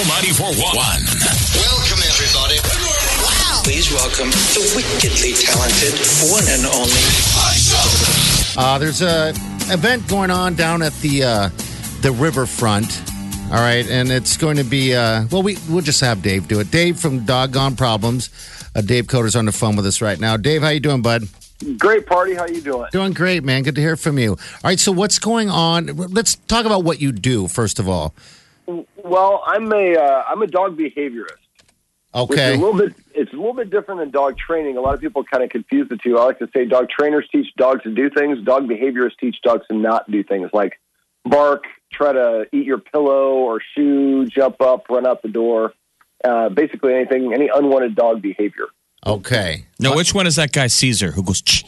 Channel 0.00 0.16
941. 0.32 0.80
Welcome, 1.60 2.00
everybody. 2.08 2.56
Wow. 3.20 3.60
Please 3.62 3.92
welcome 3.92 4.30
the 4.56 4.72
wickedly 4.74 5.32
talented 5.34 5.92
one 6.32 6.44
and 6.48 6.64
only. 6.64 7.04
Uh, 8.56 8.78
there's 8.78 9.02
a 9.02 9.30
event 9.70 10.08
going 10.08 10.30
on 10.30 10.54
down 10.54 10.80
at 10.80 10.94
the 11.00 11.22
uh, 11.22 11.48
the 12.00 12.12
riverfront. 12.12 13.02
All 13.52 13.58
right, 13.58 13.86
and 13.90 14.10
it's 14.10 14.38
going 14.38 14.56
to 14.56 14.64
be 14.64 14.94
uh, 14.94 15.26
well. 15.30 15.42
We 15.42 15.58
we'll 15.68 15.82
just 15.82 16.00
have 16.00 16.22
Dave 16.22 16.48
do 16.48 16.60
it. 16.60 16.70
Dave 16.70 16.98
from 16.98 17.26
Doggone 17.26 17.76
Problems. 17.76 18.30
Uh, 18.74 18.80
Dave 18.80 19.06
Coder's 19.06 19.36
on 19.36 19.44
the 19.44 19.52
phone 19.52 19.76
with 19.76 19.84
us 19.84 20.00
right 20.00 20.18
now. 20.18 20.38
Dave, 20.38 20.62
how 20.62 20.70
you 20.70 20.80
doing, 20.80 21.02
bud? 21.02 21.24
Great 21.76 22.06
party. 22.06 22.34
How 22.34 22.46
you 22.46 22.62
doing? 22.62 22.88
Doing 22.90 23.12
great, 23.12 23.44
man. 23.44 23.64
Good 23.64 23.74
to 23.74 23.82
hear 23.82 23.96
from 23.96 24.18
you. 24.18 24.30
All 24.30 24.38
right, 24.64 24.80
so 24.80 24.92
what's 24.92 25.18
going 25.18 25.50
on? 25.50 25.88
Let's 25.88 26.36
talk 26.36 26.64
about 26.64 26.84
what 26.84 27.02
you 27.02 27.12
do 27.12 27.48
first 27.48 27.78
of 27.78 27.86
all. 27.86 28.14
Well, 29.04 29.42
I'm 29.46 29.72
a 29.72 29.96
uh, 29.96 30.24
I'm 30.28 30.42
a 30.42 30.46
dog 30.46 30.76
behaviorist. 30.78 31.36
Which 32.12 32.30
Okay. 32.40 32.54
a 32.54 32.58
little 32.58 32.74
bit 32.74 32.94
it's 33.14 33.32
a 33.32 33.36
little 33.36 33.54
bit 33.54 33.70
different 33.70 34.00
than 34.00 34.10
dog 34.10 34.36
training. 34.36 34.76
A 34.76 34.80
lot 34.80 34.94
of 34.94 35.00
people 35.00 35.22
kind 35.24 35.44
of 35.44 35.50
confuse 35.50 35.88
the 35.88 35.96
two. 35.96 36.18
I 36.18 36.24
like 36.24 36.38
to 36.40 36.48
say 36.54 36.64
dog 36.64 36.88
trainers 36.90 37.28
teach 37.30 37.46
dogs 37.56 37.82
to 37.84 37.90
do 37.94 38.10
things. 38.10 38.42
Dog 38.44 38.68
behaviorists 38.68 39.16
teach 39.20 39.36
dogs 39.42 39.64
to 39.70 39.76
not 39.76 40.10
do 40.10 40.24
things 40.24 40.50
like 40.52 40.80
bark, 41.24 41.64
try 41.92 42.12
to 42.12 42.46
eat 42.52 42.64
your 42.66 42.78
pillow 42.78 43.34
or 43.34 43.60
shoe, 43.74 44.26
jump 44.26 44.60
up, 44.60 44.88
run 44.88 45.06
out 45.06 45.22
the 45.22 45.28
door. 45.28 45.72
Uh, 46.24 46.48
basically 46.48 46.94
anything, 46.94 47.32
any 47.32 47.48
unwanted 47.48 47.94
dog 47.94 48.20
behavior. 48.20 48.66
Okay. 49.06 49.64
Now, 49.78 49.94
which 49.96 50.12
one 50.12 50.26
is 50.26 50.36
that 50.36 50.52
guy 50.52 50.66
Cesar 50.66 51.12
who 51.12 51.22
goes? 51.22 51.40
"Ch-" 51.40 51.64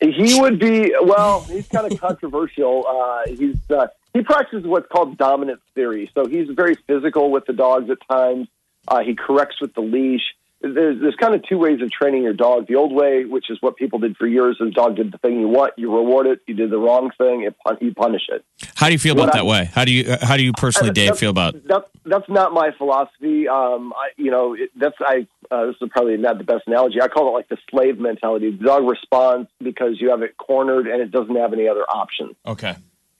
He 0.00 0.38
would 0.40 0.58
be 0.58 0.94
well. 1.02 1.40
He's 1.44 1.66
kind 1.68 1.90
of 1.90 1.98
controversial. 2.06 2.84
Uh, 2.86 3.22
he's 3.28 3.56
uh, 3.70 3.86
he 4.16 4.22
practices 4.22 4.66
what's 4.66 4.86
called 4.90 5.18
dominant 5.18 5.60
theory. 5.74 6.10
So 6.14 6.26
he's 6.26 6.48
very 6.50 6.74
physical 6.86 7.30
with 7.30 7.44
the 7.46 7.52
dogs 7.52 7.90
at 7.90 7.98
times. 8.10 8.48
Uh, 8.88 9.00
he 9.00 9.14
corrects 9.14 9.60
with 9.60 9.74
the 9.74 9.82
leash. 9.82 10.22
There's, 10.62 11.00
there's 11.02 11.16
kind 11.16 11.34
of 11.34 11.42
two 11.46 11.58
ways 11.58 11.82
of 11.82 11.90
training 11.90 12.22
your 12.22 12.32
dog. 12.32 12.66
The 12.66 12.76
old 12.76 12.92
way, 12.92 13.26
which 13.26 13.50
is 13.50 13.58
what 13.60 13.76
people 13.76 13.98
did 13.98 14.16
for 14.16 14.26
years, 14.26 14.56
is 14.58 14.72
dog 14.72 14.96
did 14.96 15.12
the 15.12 15.18
thing 15.18 15.38
you 15.38 15.48
want, 15.48 15.74
you 15.76 15.94
reward 15.94 16.26
it. 16.26 16.40
You 16.46 16.54
did 16.54 16.70
the 16.70 16.78
wrong 16.78 17.10
thing, 17.18 17.42
it, 17.42 17.54
pun- 17.58 17.76
you 17.82 17.92
punish 17.92 18.22
it. 18.30 18.42
How 18.74 18.86
do 18.86 18.92
you 18.92 18.98
feel 18.98 19.14
What 19.14 19.24
about 19.24 19.34
I- 19.34 19.38
that 19.40 19.46
way? 19.46 19.64
How 19.66 19.84
do 19.84 19.92
you 19.92 20.10
uh, 20.10 20.24
how 20.24 20.36
do 20.38 20.42
you 20.42 20.52
personally, 20.54 20.92
Dave, 20.92 21.18
feel 21.18 21.30
about? 21.30 21.62
that, 21.66 21.84
that's 22.06 22.28
not 22.28 22.52
my 22.54 22.70
philosophy. 22.78 23.46
Um, 23.48 23.92
I, 23.94 24.08
you 24.16 24.30
know, 24.30 24.54
it, 24.54 24.70
that's 24.76 24.96
I. 25.00 25.26
Uh, 25.50 25.66
this 25.66 25.76
is 25.80 25.88
probably 25.90 26.16
not 26.16 26.38
the 26.38 26.44
best 26.44 26.64
analogy. 26.66 27.00
I 27.02 27.08
call 27.08 27.28
it 27.28 27.32
like 27.32 27.48
the 27.48 27.58
slave 27.70 27.98
mentality. 28.00 28.50
The 28.50 28.64
dog 28.64 28.88
responds 28.88 29.48
because 29.62 30.00
you 30.00 30.10
have 30.10 30.22
it 30.22 30.36
cornered 30.38 30.86
and 30.88 31.00
it 31.02 31.10
doesn't 31.12 31.36
have 31.36 31.52
any 31.52 31.68
other 31.68 31.84
options. 31.84 32.34
Okay. 32.46 32.74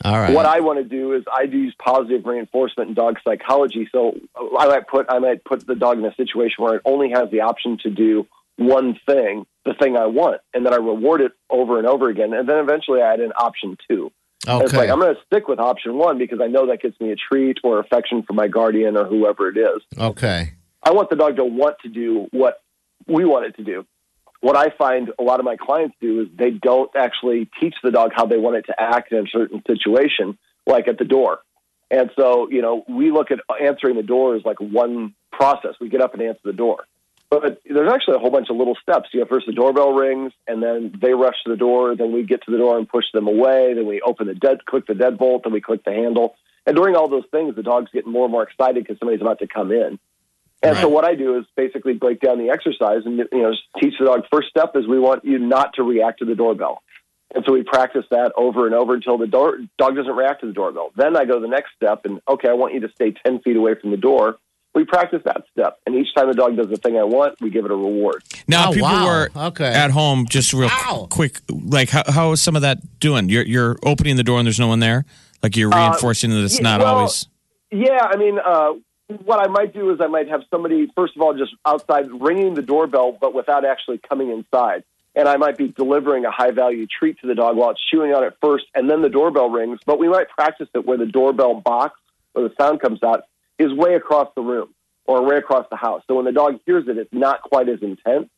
All 0.05 0.19
right. 0.19 0.35
What 0.35 0.47
I 0.47 0.61
want 0.61 0.79
to 0.79 0.85
do 0.85 1.15
is 1.15 1.25
I 1.33 1.47
do 1.47 1.57
use 1.59 1.75
positive 1.83 2.25
reinforcement 2.27 2.89
in 2.91 2.95
dog 2.95 3.17
psychology. 3.25 3.89
So 3.91 4.15
I 4.59 4.67
might 4.67 4.87
put 4.89 5.07
I 5.09 5.19
might 5.19 5.45
put 5.45 5.67
the 5.67 5.75
dog 5.75 5.99
in 5.99 6.05
a 6.05 6.15
situation 6.15 6.57
where 6.65 6.77
it 6.77 6.83
only 6.85 7.11
has 7.11 7.31
the 7.31 7.41
option 7.41 7.79
to 7.83 7.91
do 7.91 8.27
one 8.57 8.99
thing, 9.07 9.47
the 9.65 9.75
thing 9.75 9.97
I 9.97 10.07
want, 10.07 10.41
and 10.55 10.65
then 10.65 10.73
I 10.73 10.77
reward 10.77 11.21
it 11.21 11.33
over 11.51 11.79
and 11.79 11.87
over 11.87 12.09
again, 12.09 12.33
and 12.33 12.49
then 12.49 12.59
eventually 12.59 13.03
I 13.03 13.13
add 13.13 13.21
an 13.21 13.33
option 13.39 13.77
two. 13.89 14.13
And 14.49 14.63
It's 14.63 14.73
like 14.73 14.91
I'm 14.91 15.01
going 15.01 15.15
to 15.15 15.21
stick 15.27 15.49
with 15.49 15.59
option 15.59 15.97
one 15.97 16.19
because 16.19 16.41
I 16.41 16.47
know 16.47 16.67
that 16.69 16.81
gets 16.81 16.99
me 17.01 17.11
a 17.11 17.17
treat 17.17 17.59
or 17.65 17.81
affection 17.81 18.23
from 18.23 18.37
my 18.37 18.49
guardian 18.49 18.97
or 18.97 19.05
whoever 19.05 19.49
it 19.49 19.57
is. 19.57 19.83
okay. 19.99 20.53
I 20.83 20.93
want 20.93 21.11
the 21.11 21.17
dog 21.17 21.37
to 21.37 21.45
want 21.45 21.79
to 21.83 21.89
do 21.89 22.29
what 22.31 22.63
we 23.09 23.25
want 23.25 23.47
it 23.47 23.57
to 23.57 23.65
do. 23.65 23.85
What 24.41 24.57
I 24.57 24.71
find 24.71 25.11
a 25.19 25.23
lot 25.23 25.41
of 25.41 25.45
my 25.45 25.57
clients 25.57 25.97
do 26.01 26.21
is 26.21 26.29
they 26.37 26.51
don't 26.51 26.91
actually 26.95 27.49
teach 27.61 27.75
the 27.83 27.91
dog 27.91 28.13
how 28.15 28.27
they 28.27 28.39
want 28.39 28.57
it 28.57 28.67
to 28.67 28.81
act 28.81 29.13
in 29.13 29.19
a 29.19 29.29
certain 29.29 29.63
situation, 29.67 30.39
like 30.67 30.89
at 30.89 30.99
the 30.99 31.05
door. 31.05 31.41
And 31.91 32.11
so, 32.19 32.49
you 32.51 32.63
know, 32.63 32.85
we 32.89 33.11
look 33.11 33.31
at 33.31 33.39
answering 33.61 33.97
the 33.97 34.03
door 34.03 34.35
as 34.35 34.45
like 34.45 34.61
one 34.61 35.15
process. 35.33 35.75
We 35.81 35.89
get 35.89 36.01
up 36.01 36.15
and 36.15 36.23
answer 36.23 36.41
the 36.45 36.53
door. 36.53 36.85
But 37.31 37.61
there's 37.69 37.91
actually 37.91 38.17
a 38.17 38.19
whole 38.19 38.31
bunch 38.31 38.51
of 38.51 38.57
little 38.57 38.77
steps. 38.81 39.09
You 39.13 39.21
know, 39.21 39.27
first 39.27 39.47
the 39.47 39.53
doorbell 39.53 39.93
rings, 39.93 40.33
and 40.47 40.63
then 40.63 40.95
they 41.01 41.13
rush 41.13 41.35
to 41.45 41.51
the 41.51 41.57
door. 41.57 41.97
Then 41.97 42.13
we 42.13 42.23
get 42.23 42.45
to 42.45 42.51
the 42.51 42.59
door 42.59 42.79
and 42.79 42.89
push 42.89 43.07
them 43.13 43.27
away. 43.27 43.75
Then 43.75 43.87
we 43.87 44.01
open 44.01 44.27
the 44.29 44.35
dead, 44.35 44.65
click 44.65 44.87
the 44.87 44.95
deadbolt, 44.95 45.43
then 45.45 45.53
we 45.53 45.61
click 45.61 45.85
the 45.85 45.93
handle. 45.93 46.37
And 46.67 46.77
during 46.77 46.97
all 46.97 47.09
those 47.09 47.25
things, 47.31 47.55
the 47.55 47.63
dog's 47.63 47.91
getting 47.93 48.13
more 48.13 48.25
and 48.25 48.33
more 48.33 48.43
excited 48.43 48.83
because 48.83 48.99
somebody's 48.99 49.21
about 49.21 49.39
to 49.41 49.47
come 49.47 49.73
in. 49.73 49.99
And 50.63 50.77
so 50.79 50.89
what 50.89 51.05
I 51.05 51.15
do 51.15 51.39
is 51.39 51.45
basically 51.57 51.93
break 51.95 52.21
down 52.21 52.39
the 52.39 52.51
exercise 52.51 53.03
and 53.05 53.19
you 53.19 53.43
know 53.43 53.53
teach 53.81 53.95
the 53.99 54.07
dog. 54.07 54.23
First 54.33 54.49
step 54.49 54.73
is 54.75 54.87
we 54.89 54.99
want 54.99 55.25
you 55.25 55.39
not 55.39 55.75
to 55.75 55.83
react 55.83 56.19
to 56.21 56.25
the 56.25 56.35
doorbell, 56.35 56.83
and 57.35 57.45
so 57.47 57.53
we 57.53 57.63
practice 57.63 58.05
that 58.11 58.33
over 58.37 58.67
and 58.67 58.75
over 58.75 58.95
until 58.95 59.19
the 59.19 59.27
door, 59.27 59.59
dog 59.79 59.95
doesn't 59.97 60.17
react 60.17 60.41
to 60.41 60.47
the 60.47 60.53
doorbell. 60.53 60.91
Then 60.97 61.17
I 61.17 61.25
go 61.25 61.41
the 61.41 61.47
next 61.49 61.71
step 61.77 62.05
and 62.05 62.21
okay, 62.29 62.49
I 62.49 62.55
want 62.55 62.75
you 62.75 62.81
to 62.81 62.89
stay 62.95 63.13
ten 63.25 63.41
feet 63.41 63.57
away 63.57 63.75
from 63.81 63.91
the 63.91 63.97
door. 63.97 64.39
We 64.75 64.85
practice 64.85 65.23
that 65.25 65.43
step, 65.53 65.79
and 65.87 65.95
each 65.95 66.15
time 66.15 66.27
the 66.29 66.35
dog 66.35 66.57
does 66.57 66.69
the 66.69 66.77
thing 66.77 66.99
I 66.99 67.05
want, 67.05 67.41
we 67.41 67.49
give 67.49 67.65
it 67.65 67.71
a 67.71 67.75
reward. 67.75 68.23
Now, 68.47 68.67
Oh, 68.67 68.69
if 68.71 68.75
people 68.75 68.91
wow. 68.91 69.07
were 69.07 69.31
Okay. 69.49 69.65
at 69.73 69.91
home, 69.91 70.27
just 70.29 70.53
real 70.53 70.69
Ow. 70.71 71.07
quick, 71.11 71.39
like 71.51 71.89
how, 71.91 72.03
how 72.09 72.33
is 72.33 72.43
some 72.43 72.57
of 72.57 72.63
that 72.63 72.99
doing? 73.01 73.29
You're 73.31 73.45
you're 73.47 73.77
opening 73.85 74.17
the 74.17 74.23
door 74.25 74.39
and 74.39 74.47
there's 74.47 74.59
no 74.61 74.69
one 74.69 74.81
there. 74.81 75.05
Like 75.43 75.57
you're 75.57 75.73
Uh, 75.73 75.91
reinforcing 75.91 76.31
that 76.31 76.43
it's 76.45 76.57
yeah, 76.57 76.63
not 76.63 76.81
well, 76.81 76.95
always. 76.97 77.27
Yeah, 77.71 78.01
I 78.03 78.17
mean, 78.17 78.39
uh, 78.39 78.73
what 79.09 79.39
I 79.41 79.49
might 79.49 79.73
do 79.73 79.91
is 79.93 80.01
I 80.01 80.07
might 80.07 80.29
have 80.29 80.43
somebody, 80.51 80.91
first 80.95 81.17
of 81.17 81.23
all, 81.23 81.35
just 81.35 81.55
outside 81.65 82.07
ringing 82.11 82.55
the 82.55 82.63
doorbell, 82.63 83.17
but 83.19 83.35
without 83.35 83.65
actually 83.65 83.99
coming 83.99 84.31
inside. 84.31 84.85
And 85.15 85.29
I 85.29 85.37
might 85.37 85.57
be 85.57 85.69
delivering 85.69 86.25
a 86.25 86.31
high 86.31 86.51
value 86.51 86.87
treat 86.87 87.19
to 87.21 87.27
the 87.27 87.35
dog 87.35 87.57
while 87.57 87.71
it's 87.71 87.81
chewing 87.91 88.13
on 88.13 88.25
it 88.25 88.37
first, 88.43 88.67
and 88.75 88.91
then 88.91 89.03
the 89.03 89.09
doorbell 89.09 89.49
rings. 89.49 89.81
But 89.87 89.99
we 89.99 90.09
might 90.09 90.29
practice 90.29 90.69
it 90.75 90.85
where 90.85 90.99
the 90.99 91.07
doorbell 91.07 91.55
box 91.55 91.99
or 92.35 92.43
the 92.43 92.55
sound 92.61 92.81
comes 92.81 93.03
out 93.03 93.25
is 93.59 93.73
way 93.73 93.95
across 93.95 94.29
the 94.35 94.43
room 94.43 94.75
or 95.07 95.25
way 95.25 95.37
across 95.37 95.67
the 95.71 95.77
house. 95.77 96.03
So 96.07 96.17
when 96.17 96.27
the 96.27 96.33
dog 96.33 96.61
hears 96.67 96.87
it, 96.89 96.99
it's 96.99 97.13
not 97.13 97.41
quite 97.43 97.69
as 97.69 97.81
intense. 97.81 98.29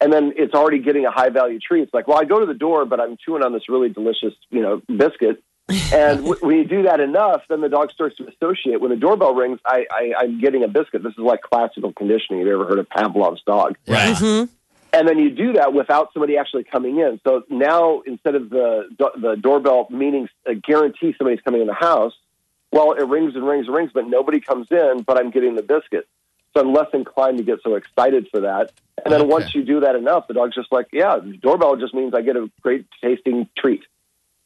And 0.00 0.12
then 0.12 0.32
it's 0.36 0.52
already 0.54 0.80
getting 0.80 1.06
a 1.06 1.10
high 1.10 1.30
value 1.30 1.58
treat. 1.58 1.82
It's 1.82 1.94
like, 1.94 2.08
well, 2.08 2.20
I 2.20 2.24
go 2.24 2.40
to 2.40 2.46
the 2.46 2.54
door, 2.54 2.84
but 2.84 3.00
I'm 3.00 3.16
chewing 3.24 3.42
on 3.42 3.52
this 3.52 3.68
really 3.68 3.88
delicious, 3.88 4.34
you 4.50 4.62
know, 4.62 4.82
biscuit. 4.88 5.42
And 5.68 6.18
w- 6.24 6.38
when 6.40 6.56
you 6.58 6.64
do 6.64 6.82
that 6.84 7.00
enough, 7.00 7.42
then 7.48 7.60
the 7.60 7.68
dog 7.68 7.90
starts 7.90 8.16
to 8.18 8.28
associate. 8.28 8.80
When 8.80 8.90
the 8.90 8.96
doorbell 8.96 9.34
rings, 9.34 9.58
I, 9.66 9.86
I, 9.90 10.12
I'm 10.18 10.40
getting 10.40 10.62
a 10.62 10.68
biscuit. 10.68 11.02
This 11.02 11.12
is 11.12 11.18
like 11.18 11.42
classical 11.42 11.92
conditioning. 11.92 12.40
Have 12.40 12.46
you 12.46 12.54
ever 12.54 12.66
heard 12.66 12.78
of 12.78 12.88
Pavlov's 12.88 13.42
dog? 13.44 13.76
Right. 13.88 14.14
Mm-hmm. 14.14 14.52
And 14.92 15.08
then 15.08 15.18
you 15.18 15.30
do 15.30 15.54
that 15.54 15.74
without 15.74 16.12
somebody 16.12 16.38
actually 16.38 16.64
coming 16.64 16.98
in. 17.00 17.20
So 17.24 17.42
now 17.50 18.00
instead 18.06 18.34
of 18.34 18.48
the 18.48 18.88
the 19.20 19.36
doorbell 19.36 19.88
meaning 19.90 20.28
a 20.46 20.54
guarantee 20.54 21.14
somebody's 21.18 21.40
coming 21.42 21.60
in 21.60 21.66
the 21.66 21.74
house, 21.74 22.14
well, 22.72 22.92
it 22.92 23.02
rings 23.06 23.34
and 23.34 23.46
rings 23.46 23.66
and 23.66 23.74
rings, 23.76 23.90
but 23.92 24.06
nobody 24.08 24.40
comes 24.40 24.68
in. 24.70 25.02
But 25.02 25.18
I'm 25.18 25.30
getting 25.30 25.56
the 25.56 25.62
biscuit, 25.62 26.08
so 26.54 26.60
I'm 26.62 26.72
less 26.72 26.88
inclined 26.94 27.38
to 27.38 27.44
get 27.44 27.58
so 27.62 27.74
excited 27.74 28.28
for 28.30 28.40
that. 28.40 28.70
And 29.04 29.12
then 29.12 29.22
Okay. 29.22 29.28
once 29.30 29.54
you 29.54 29.62
do 29.64 29.80
that 29.80 29.96
enough, 29.96 30.28
the 30.28 30.34
dog's 30.34 30.54
just 30.54 30.72
like, 30.72 30.86
yeah, 30.92 31.18
the 31.18 31.36
doorbell 31.36 31.76
just 31.76 31.92
means 31.92 32.14
I 32.14 32.22
get 32.22 32.36
a 32.36 32.48
great 32.62 32.86
tasting 33.02 33.48
treat. 33.58 33.82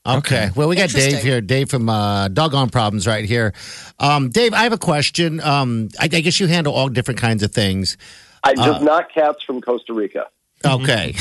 Okay. 0.07 0.51
Well, 0.57 0.69
we 0.69 0.77
got 0.77 0.89
Dave 0.89 1.23
here. 1.23 1.41
Dave 1.41 1.69
from 1.69 1.89
uh, 1.89 2.29
Doggone 2.29 2.71
Problems 2.71 3.07
right 3.07 3.25
here. 3.25 3.53
Um, 3.99 4.31
Dave, 4.31 4.55
I 4.55 4.63
have 4.63 4.73
a 4.73 4.79
question. 4.79 5.41
Um, 5.41 5.91
I, 5.99 6.05
I 6.05 6.09
guess 6.09 6.41
you 6.41 6.47
handle 6.47 6.73
all 6.73 6.89
different 6.89 7.21
kinds 7.21 7.43
of 7.43 7.53
things. 7.53 7.99
I 8.43 8.55
just 8.55 8.83
not 8.83 9.13
cats 9.13 9.43
from 9.45 9.61
Costa 9.61 9.93
Rica. 9.93 10.27
Okay. 10.65 11.15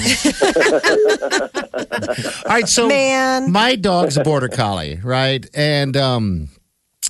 all 2.46 2.54
right. 2.54 2.68
So, 2.68 2.88
Man. 2.88 3.52
my 3.52 3.76
dog's 3.76 4.18
a 4.18 4.24
border 4.24 4.50
collie, 4.50 5.00
right? 5.02 5.46
And 5.54 5.96
um, 5.96 6.50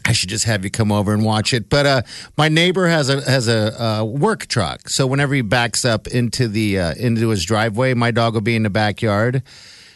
I 0.05 0.11
should 0.11 0.29
just 0.29 0.45
have 0.45 0.63
you 0.63 0.69
come 0.69 0.91
over 0.91 1.13
and 1.13 1.23
watch 1.23 1.53
it. 1.53 1.69
But 1.69 1.85
uh, 1.85 2.01
my 2.37 2.49
neighbor 2.49 2.87
has 2.87 3.09
a 3.09 3.21
has 3.29 3.47
a 3.47 3.83
uh, 3.83 4.03
work 4.03 4.47
truck, 4.47 4.89
so 4.89 5.07
whenever 5.07 5.33
he 5.33 5.41
backs 5.41 5.85
up 5.85 6.07
into 6.07 6.47
the 6.47 6.79
uh, 6.79 6.93
into 6.95 7.29
his 7.29 7.43
driveway, 7.45 7.93
my 7.95 8.11
dog 8.11 8.35
will 8.35 8.41
be 8.41 8.55
in 8.55 8.63
the 8.63 8.69
backyard. 8.69 9.43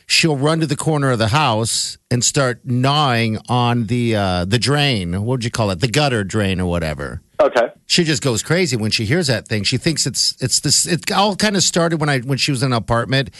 She'll 0.05 0.37
run 0.37 0.59
to 0.59 0.65
the 0.67 0.75
corner 0.75 1.11
of 1.11 1.19
the 1.19 1.29
house 1.29 1.97
and 2.11 2.23
start 2.23 2.61
gnawing 2.65 3.39
on 3.49 3.85
the 3.87 4.15
uh, 4.15 4.45
the 4.45 4.59
drain. 4.59 5.13
What 5.13 5.25
would 5.25 5.43
you 5.45 5.51
call 5.51 5.71
it? 5.71 5.79
The 5.79 5.87
gutter 5.87 6.23
drain 6.23 6.59
or 6.59 6.69
whatever 6.69 7.21
Okay. 7.39 7.67
she 7.87 8.03
just 8.03 8.21
goes 8.21 8.43
crazy 8.43 8.75
when 8.77 8.91
she 8.91 9.05
hears 9.05 9.27
that 9.27 9.47
thing. 9.47 9.63
She 9.63 9.77
thinks 9.77 10.05
it's 10.05 10.35
it's 10.41 10.59
this. 10.59 10.85
It 10.85 11.11
all 11.11 11.35
kind 11.35 11.55
of 11.55 11.63
started 11.63 11.99
when 11.99 12.09
I 12.09 12.19
when 12.19 12.37
she 12.37 12.51
was 12.51 12.63
in 12.63 12.71
an 12.73 12.77
apartment, 12.77 13.31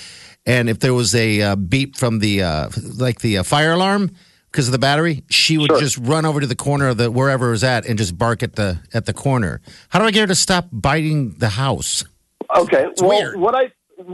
and 0.46 0.70
if 0.70 0.80
there 0.80 0.94
was 0.94 1.14
a 1.16 1.42
uh, 1.42 1.56
beep 1.56 1.96
from 1.98 2.20
the 2.20 2.44
uh, 2.44 2.70
like 2.98 3.20
the 3.20 3.40
uh, 3.40 3.44
fire 3.44 3.74
alarm, 3.74 4.12
because 4.52 4.68
of 4.68 4.72
the 4.72 4.80
battery, 4.80 5.24
she 5.30 5.58
would 5.58 5.70
Sure. 5.72 5.80
just 5.80 5.98
run 5.98 6.26
over 6.26 6.40
to 6.40 6.48
the 6.48 6.56
corner 6.56 6.88
of 6.90 6.98
the 6.98 7.12
wherever 7.12 7.48
it 7.50 7.52
was 7.52 7.64
at 7.64 7.86
and 7.86 7.98
just 7.98 8.18
bark 8.18 8.42
at 8.44 8.56
the 8.56 8.80
at 8.94 9.06
the 9.06 9.14
corner. 9.14 9.62
How 9.90 10.00
do 10.00 10.06
I 10.06 10.12
get 10.12 10.22
her 10.22 10.28
to 10.28 10.36
stop 10.36 10.68
biting 10.72 11.36
the 11.40 11.50
house? 11.50 12.04
Okay. 12.58 12.88
well, 13.00 13.10
weird. 13.10 13.40
what 13.40 13.56
I 13.56 13.72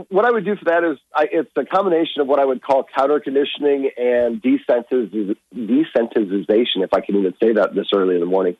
what 0.08 0.24
I 0.24 0.30
would 0.30 0.44
do 0.44 0.56
for 0.56 0.66
that 0.66 0.84
is 0.84 0.98
I, 1.14 1.28
it's 1.30 1.50
a 1.56 1.64
combination 1.64 2.20
of 2.20 2.26
what 2.26 2.38
I 2.38 2.44
would 2.44 2.62
call 2.62 2.84
counter 2.84 3.20
conditioning 3.20 3.90
and 3.96 4.42
desensitiz- 4.42 5.36
desensitization, 5.54 6.82
if 6.82 6.92
I 6.92 7.00
can 7.00 7.16
even 7.16 7.34
say 7.42 7.52
that 7.52 7.74
this 7.74 7.88
early 7.94 8.14
in 8.14 8.20
the 8.20 8.26
morning. 8.26 8.56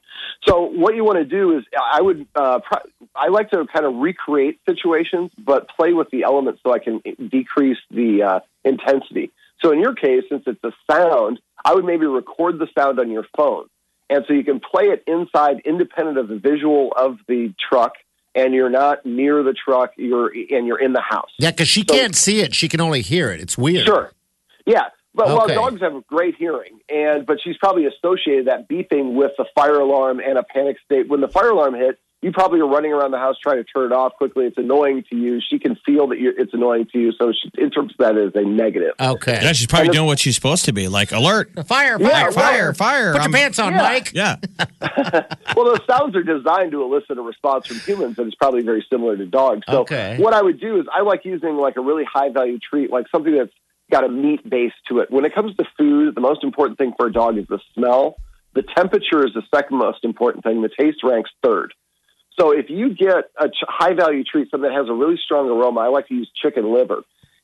So 0.47 0.65
what 0.65 0.95
you 0.95 1.05
want 1.05 1.19
to 1.19 1.25
do 1.25 1.59
is 1.59 1.65
I 1.81 2.01
would 2.01 2.27
uh, 2.35 2.61
I 3.15 3.29
like 3.29 3.51
to 3.51 3.67
kind 3.67 3.87
of 3.87 3.97
recreate 3.97 4.61
situations, 4.69 5.31
but 5.39 5.69
play 5.69 5.93
with 5.93 6.11
the 6.11 6.23
elements 6.23 6.61
so 6.63 6.73
I 6.73 6.79
can 6.79 7.01
decrease 7.29 7.79
the 7.91 8.23
uh, 8.23 8.41
intensity. 8.65 9.31
So 9.63 9.73
in 9.73 9.81
your 9.81 9.95
case, 9.95 10.25
since 10.29 10.45
it's 10.47 10.63
a 10.65 10.73
sound, 10.91 11.41
I 11.65 11.75
would 11.75 11.85
maybe 11.85 12.07
record 12.07 12.59
the 12.59 12.69
sound 12.77 12.99
on 12.99 13.11
your 13.11 13.27
phone. 13.37 13.67
And 14.09 14.25
so 14.27 14.33
you 14.33 14.43
can 14.43 14.61
play 14.61 14.87
it 14.87 15.05
inside, 15.07 15.61
independent 15.65 16.19
of 16.19 16.29
the 16.29 16.39
visual 16.39 16.93
of 16.97 17.19
the 17.29 17.55
truck, 17.69 17.93
and 18.35 18.55
you're 18.55 18.71
not 18.71 19.05
near 19.05 19.43
the 19.43 19.53
truck. 19.55 19.93
You're 19.97 20.29
and 20.29 20.67
you're 20.67 20.81
in 20.81 20.93
the 20.93 21.01
house. 21.01 21.31
Yeah, 21.39 21.51
because 21.51 21.69
she 21.69 21.85
So- 21.89 21.95
can't 21.95 22.15
see 22.15 22.41
it; 22.41 22.55
she 22.55 22.69
can 22.69 22.81
only 22.81 23.01
hear 23.03 23.31
it. 23.31 23.41
It's 23.41 23.57
weird. 23.59 23.87
Sure. 23.87 24.13
Yeah. 24.67 24.85
But 25.13 25.27
Okay. 25.27 25.35
well, 25.57 25.71
dogs 25.71 25.81
have 25.81 26.07
great 26.07 26.37
hearing, 26.37 26.81
and 26.89 27.27
but 27.27 27.39
she's 27.43 27.57
probably 27.57 27.87
associated 27.87 28.47
that 28.47 28.69
beeping 28.69 29.15
with 29.15 29.33
the 29.37 29.45
fire 29.57 29.81
alarm 29.81 30.21
and 30.21 30.39
a 30.39 30.45
panic 30.45 30.77
state. 30.85 31.09
When 31.09 31.21
the 31.21 31.27
fire 31.29 31.51
alarm 31.51 31.75
hit, 31.75 31.99
you 32.23 32.33
probably 32.33 32.61
are 32.61 32.69
running 32.69 32.93
around 32.93 33.13
the 33.13 33.19
house 33.19 33.37
trying 33.43 33.57
to 33.57 33.65
turn 33.65 33.87
it 33.91 33.93
off 33.95 34.13
quickly. 34.19 34.45
It's 34.45 34.59
annoying 34.59 35.05
to 35.11 35.17
you. 35.17 35.41
She 35.41 35.59
can 35.59 35.77
feel 35.87 36.07
that 36.09 36.19
you're, 36.19 36.39
it's 36.39 36.53
annoying 36.53 36.87
to 36.93 36.99
you, 36.99 37.13
so 37.13 37.33
she 37.33 37.51
interprets 37.57 37.95
that 37.99 38.19
as 38.19 38.33
a 38.35 38.43
negative. 38.47 38.93
Okay. 39.01 39.39
Yeah, 39.43 39.53
she's 39.53 39.67
probably 39.67 39.89
And 39.89 39.95
doing 39.95 40.07
what 40.07 40.19
she's 40.19 40.35
supposed 40.35 40.67
to 40.67 40.73
be. 40.73 40.89
Like 40.89 41.13
alert, 41.13 41.51
Fire! 41.67 41.99
Fire! 41.99 42.01
Yeah, 42.01 42.31
fire, 42.31 42.65
well, 42.67 42.73
fire. 42.75 43.13
Put 43.13 43.23
I'm- 43.23 43.31
your 43.33 43.39
pants 43.41 43.59
on, 43.59 43.73
Yeah. 43.73 43.79
Mike. 43.83 44.13
Yeah. 44.13 44.37
well, 45.57 45.65
those 45.67 45.81
sounds 45.89 46.15
are 46.17 46.23
designed 46.23 46.73
to 46.73 46.83
elicit 46.83 47.17
a 47.19 47.23
response 47.23 47.67
from 47.67 47.79
humans, 47.81 48.19
and 48.19 48.27
it's 48.27 48.37
probably 48.37 48.63
very 48.63 48.85
similar 48.91 49.17
to 49.17 49.27
dogs. 49.27 49.63
So, 49.69 49.81
Okay. 49.81 50.17
what 50.19 50.35
I 50.35 50.43
would 50.43 50.61
do 50.61 50.79
is 50.79 50.87
I 50.93 51.03
like 51.03 51.25
using 51.25 51.57
like 51.57 51.77
a 51.77 51.81
really 51.81 52.05
high 52.05 52.29
value 52.31 52.59
treat, 52.59 52.91
like 52.91 53.07
something 53.11 53.35
that's 53.35 53.53
got 53.91 54.05
a 54.05 54.09
meat 54.09 54.49
base 54.49 54.73
to 54.89 54.99
it. 55.01 55.11
When 55.11 55.25
it 55.25 55.35
comes 55.35 55.57
to 55.57 55.65
food, 55.79 56.15
the 56.15 56.21
most 56.21 56.45
important 56.45 56.79
thing 56.79 56.93
for 56.97 57.07
a 57.07 57.13
dog 57.13 57.39
is 57.39 57.47
the 57.49 57.59
smell. 57.75 58.17
The 58.55 58.63
temperature 58.77 59.25
is 59.27 59.33
the 59.35 59.43
second 59.55 59.79
most 59.79 60.05
important 60.05 60.45
thing. 60.45 60.61
The 60.63 60.69
taste 60.79 60.99
ranks 61.03 61.31
third. 61.43 61.73
So, 62.39 62.53
if 62.53 62.71
you 62.71 62.95
get 62.95 63.31
a 63.39 63.49
ch- 63.49 63.65
high 63.69 63.95
value 63.95 64.25
treat, 64.25 64.51
something 64.51 64.71
that 64.71 64.77
has 64.77 64.89
a 64.89 64.95
really 64.95 65.19
strong 65.23 65.49
aroma, 65.49 65.81
I 65.81 65.89
like 65.89 66.09
to 66.09 66.15
use 66.15 66.31
chicken 66.35 66.73
liver. 66.73 67.03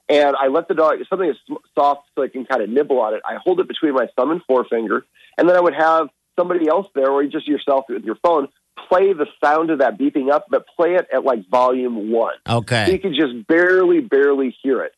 And 0.09 0.37
I 0.37 0.47
let 0.47 0.69
the 0.69 0.75
dog, 0.75 0.99
something 1.11 1.27
that's 1.27 1.61
soft 1.75 2.09
so 2.15 2.23
I 2.23 2.29
can 2.29 2.45
kind 2.45 2.63
of 2.63 2.69
nibble 2.69 3.01
on 3.01 3.15
it. 3.15 3.23
I 3.29 3.39
hold 3.43 3.59
it 3.59 3.67
between 3.67 3.95
my 3.95 4.07
thumb 4.15 4.31
and 4.31 4.41
forefinger. 4.45 5.05
And 5.37 5.49
then 5.49 5.57
I 5.57 5.61
would 5.61 5.75
have 5.75 6.09
somebody 6.39 6.69
else 6.69 6.87
there, 6.95 7.11
or 7.11 7.25
just 7.25 7.49
yourself 7.49 7.87
with 7.89 8.05
your 8.05 8.15
phone, 8.17 8.49
play 8.89 9.13
the 9.13 9.27
sound 9.43 9.71
of 9.71 9.79
that 9.79 9.99
beeping 9.99 10.31
up, 10.31 10.47
but 10.49 10.67
play 10.77 10.95
it 10.95 11.09
at 11.13 11.25
like 11.25 11.49
volume 11.49 12.13
one. 12.13 12.35
Okay. 12.49 12.87
So 12.87 12.93
you 12.93 12.99
can 12.99 13.15
just 13.15 13.47
barely, 13.49 14.01
barely 14.01 14.57
hear 14.63 14.83
it. 14.83 14.93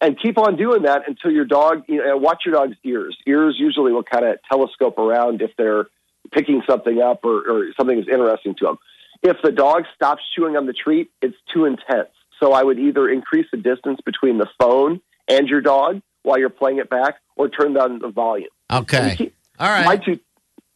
And 0.00 0.18
keep 0.20 0.38
on 0.38 0.56
doing 0.56 0.82
that 0.82 1.08
until 1.08 1.30
your 1.30 1.46
dog, 1.46 1.84
you 1.88 2.04
know, 2.04 2.16
watch 2.16 2.42
your 2.44 2.54
dog's 2.54 2.76
ears. 2.84 3.16
Ears 3.26 3.56
usually 3.58 3.92
will 3.92 4.02
kind 4.02 4.26
of 4.26 4.38
telescope 4.50 4.98
around 4.98 5.40
if 5.40 5.52
they're 5.56 5.86
picking 6.32 6.62
something 6.68 7.00
up 7.00 7.24
or, 7.24 7.50
or 7.50 7.72
something 7.78 7.98
is 7.98 8.06
interesting 8.06 8.54
to 8.58 8.66
them. 8.66 8.78
If 9.22 9.36
the 9.42 9.52
dog 9.52 9.84
stops 9.94 10.22
chewing 10.34 10.56
on 10.56 10.66
the 10.66 10.72
treat, 10.72 11.10
it's 11.22 11.36
too 11.52 11.64
intense. 11.64 12.10
So 12.40 12.52
I 12.52 12.62
would 12.62 12.78
either 12.78 13.08
increase 13.08 13.46
the 13.50 13.56
distance 13.56 14.00
between 14.04 14.38
the 14.38 14.48
phone 14.60 15.00
and 15.28 15.48
your 15.48 15.60
dog 15.60 16.02
while 16.22 16.38
you're 16.38 16.50
playing 16.50 16.78
it 16.78 16.90
back 16.90 17.16
or 17.36 17.48
turn 17.48 17.72
down 17.72 17.98
the 17.98 18.08
volume. 18.08 18.48
Okay. 18.70 19.32
All 19.58 19.68
right. 19.68 19.86
My 19.86 19.96
two, 19.96 20.18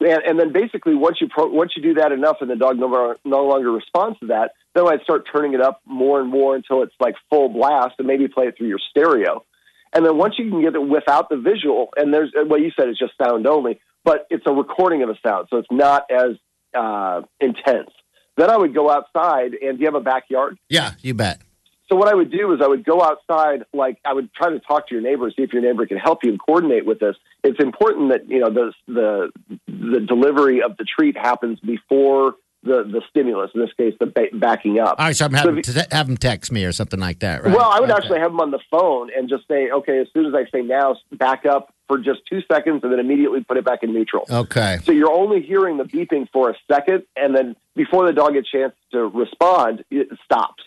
and, 0.00 0.22
and 0.26 0.38
then 0.38 0.52
basically 0.52 0.94
once 0.94 1.18
you 1.20 1.28
pro, 1.28 1.48
once 1.48 1.72
you 1.76 1.82
do 1.82 1.94
that 1.94 2.12
enough, 2.12 2.38
and 2.40 2.48
the 2.48 2.56
dog 2.56 2.78
no, 2.78 3.14
no 3.24 3.44
longer 3.44 3.70
responds 3.70 4.18
to 4.20 4.28
that, 4.28 4.52
then 4.74 4.86
I'd 4.86 5.02
start 5.02 5.28
turning 5.30 5.54
it 5.54 5.60
up 5.60 5.80
more 5.84 6.20
and 6.20 6.30
more 6.30 6.56
until 6.56 6.82
it's 6.82 6.94
like 7.00 7.16
full 7.28 7.48
blast, 7.48 7.96
and 7.98 8.06
maybe 8.06 8.28
play 8.28 8.46
it 8.46 8.56
through 8.56 8.68
your 8.68 8.80
stereo. 8.90 9.44
And 9.92 10.06
then 10.06 10.16
once 10.16 10.34
you 10.38 10.48
can 10.48 10.62
get 10.62 10.74
it 10.74 10.86
without 10.86 11.28
the 11.28 11.36
visual, 11.36 11.88
and 11.96 12.14
there's 12.14 12.32
well, 12.46 12.60
you 12.60 12.70
said 12.78 12.88
it's 12.88 12.98
just 12.98 13.12
sound 13.22 13.46
only, 13.46 13.80
but 14.04 14.26
it's 14.30 14.44
a 14.46 14.52
recording 14.52 15.02
of 15.02 15.10
a 15.10 15.18
sound, 15.26 15.48
so 15.50 15.58
it's 15.58 15.68
not 15.70 16.04
as 16.10 16.36
uh, 16.74 17.22
intense. 17.40 17.90
Then 18.40 18.48
I 18.48 18.56
would 18.56 18.72
go 18.74 18.88
outside, 18.90 19.52
and 19.52 19.76
do 19.76 19.80
you 19.82 19.86
have 19.86 19.94
a 19.94 20.00
backyard? 20.00 20.58
Yeah, 20.70 20.92
you 21.02 21.12
bet. 21.12 21.42
So 21.90 21.96
what 21.96 22.08
I 22.08 22.14
would 22.14 22.30
do 22.30 22.54
is 22.54 22.60
I 22.64 22.68
would 22.68 22.84
go 22.86 23.02
outside, 23.02 23.64
like 23.74 23.98
I 24.02 24.14
would 24.14 24.32
try 24.32 24.48
to 24.48 24.58
talk 24.60 24.88
to 24.88 24.94
your 24.94 25.02
neighbor, 25.02 25.30
see 25.36 25.42
if 25.42 25.52
your 25.52 25.60
neighbor 25.60 25.84
can 25.86 25.98
help 25.98 26.20
you 26.24 26.30
and 26.30 26.40
coordinate 26.40 26.86
with 26.86 27.00
this. 27.00 27.16
It's 27.44 27.60
important 27.62 28.12
that 28.12 28.30
you 28.30 28.38
know 28.38 28.48
the 28.48 28.72
the 28.86 29.30
the 29.66 30.00
delivery 30.00 30.62
of 30.62 30.78
the 30.78 30.84
treat 30.84 31.18
happens 31.18 31.60
before 31.60 32.34
the 32.62 32.84
the 32.84 33.02
stimulus. 33.10 33.50
In 33.54 33.60
this 33.60 33.74
case, 33.76 33.92
the 34.00 34.06
ba- 34.06 34.32
backing 34.32 34.78
up. 34.78 34.94
All 34.98 35.04
right, 35.06 35.14
so 35.16 35.26
I'm 35.26 35.32
So 35.32 35.38
having 35.38 35.62
to 35.62 35.86
have 35.90 36.06
them 36.06 36.16
text 36.16 36.50
me 36.50 36.64
or 36.64 36.72
something 36.72 37.00
like 37.00 37.18
that, 37.18 37.44
right? 37.44 37.54
Well, 37.54 37.70
I 37.70 37.78
would 37.80 37.90
Okay. 37.90 37.98
actually 38.00 38.20
have 38.20 38.30
them 38.30 38.40
on 38.40 38.52
the 38.52 38.60
phone 38.70 39.10
and 39.14 39.28
just 39.28 39.46
say, 39.48 39.70
okay, 39.70 39.98
as 39.98 40.06
soon 40.14 40.24
as 40.24 40.32
I 40.34 40.44
say 40.50 40.62
now, 40.62 40.96
back 41.12 41.44
up 41.44 41.74
for 41.90 41.98
just 41.98 42.20
two 42.30 42.40
seconds, 42.42 42.84
and 42.84 42.92
then 42.92 43.00
immediately 43.00 43.42
put 43.42 43.56
it 43.56 43.64
back 43.64 43.82
in 43.82 43.92
neutral. 43.92 44.24
Okay. 44.30 44.78
So 44.84 44.92
you're 44.92 45.10
only 45.10 45.42
hearing 45.42 45.76
the 45.76 45.82
beeping 45.82 46.28
for 46.32 46.50
a 46.50 46.54
second, 46.70 47.02
and 47.16 47.34
then 47.34 47.56
before 47.74 48.06
the 48.06 48.12
dog 48.12 48.34
gets 48.34 48.46
a 48.54 48.58
chance 48.58 48.74
to 48.92 49.08
respond, 49.08 49.84
it 49.90 50.06
stops. 50.24 50.62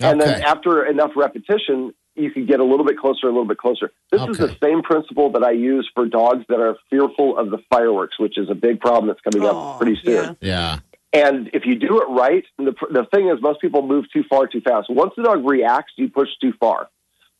Okay. 0.00 0.12
And 0.12 0.20
then 0.20 0.42
after 0.42 0.84
enough 0.86 1.10
repetition, 1.16 1.92
you 2.14 2.30
can 2.30 2.46
get 2.46 2.60
a 2.60 2.64
little 2.64 2.86
bit 2.86 2.98
closer, 2.98 3.26
a 3.26 3.30
little 3.30 3.46
bit 3.46 3.58
closer. 3.58 3.90
This 4.12 4.22
is 4.22 4.38
the 4.38 4.56
same 4.62 4.82
principle 4.82 5.32
that 5.32 5.42
I 5.42 5.50
use 5.50 5.90
for 5.92 6.06
dogs 6.06 6.44
that 6.48 6.60
are 6.60 6.76
fearful 6.88 7.36
of 7.36 7.50
the 7.50 7.58
fireworks, 7.68 8.16
which 8.20 8.38
is 8.38 8.48
a 8.48 8.54
big 8.54 8.78
problem 8.78 9.08
that's 9.08 9.20
coming 9.22 9.48
up 9.48 9.80
pretty 9.80 9.98
soon. 10.04 10.36
Yeah. 10.40 10.78
And 11.12 11.50
if 11.52 11.66
you 11.66 11.74
do 11.74 12.00
it 12.00 12.06
right, 12.10 12.44
the, 12.58 12.74
the 12.90 13.06
thing 13.12 13.28
is, 13.28 13.42
most 13.42 13.60
people 13.60 13.82
move 13.84 14.04
too 14.12 14.22
far 14.30 14.46
too 14.46 14.60
fast. 14.60 14.88
Once 14.88 15.14
the 15.16 15.24
dog 15.24 15.44
reacts, 15.44 15.94
you 15.96 16.08
push 16.08 16.28
too 16.40 16.52
far. 16.60 16.88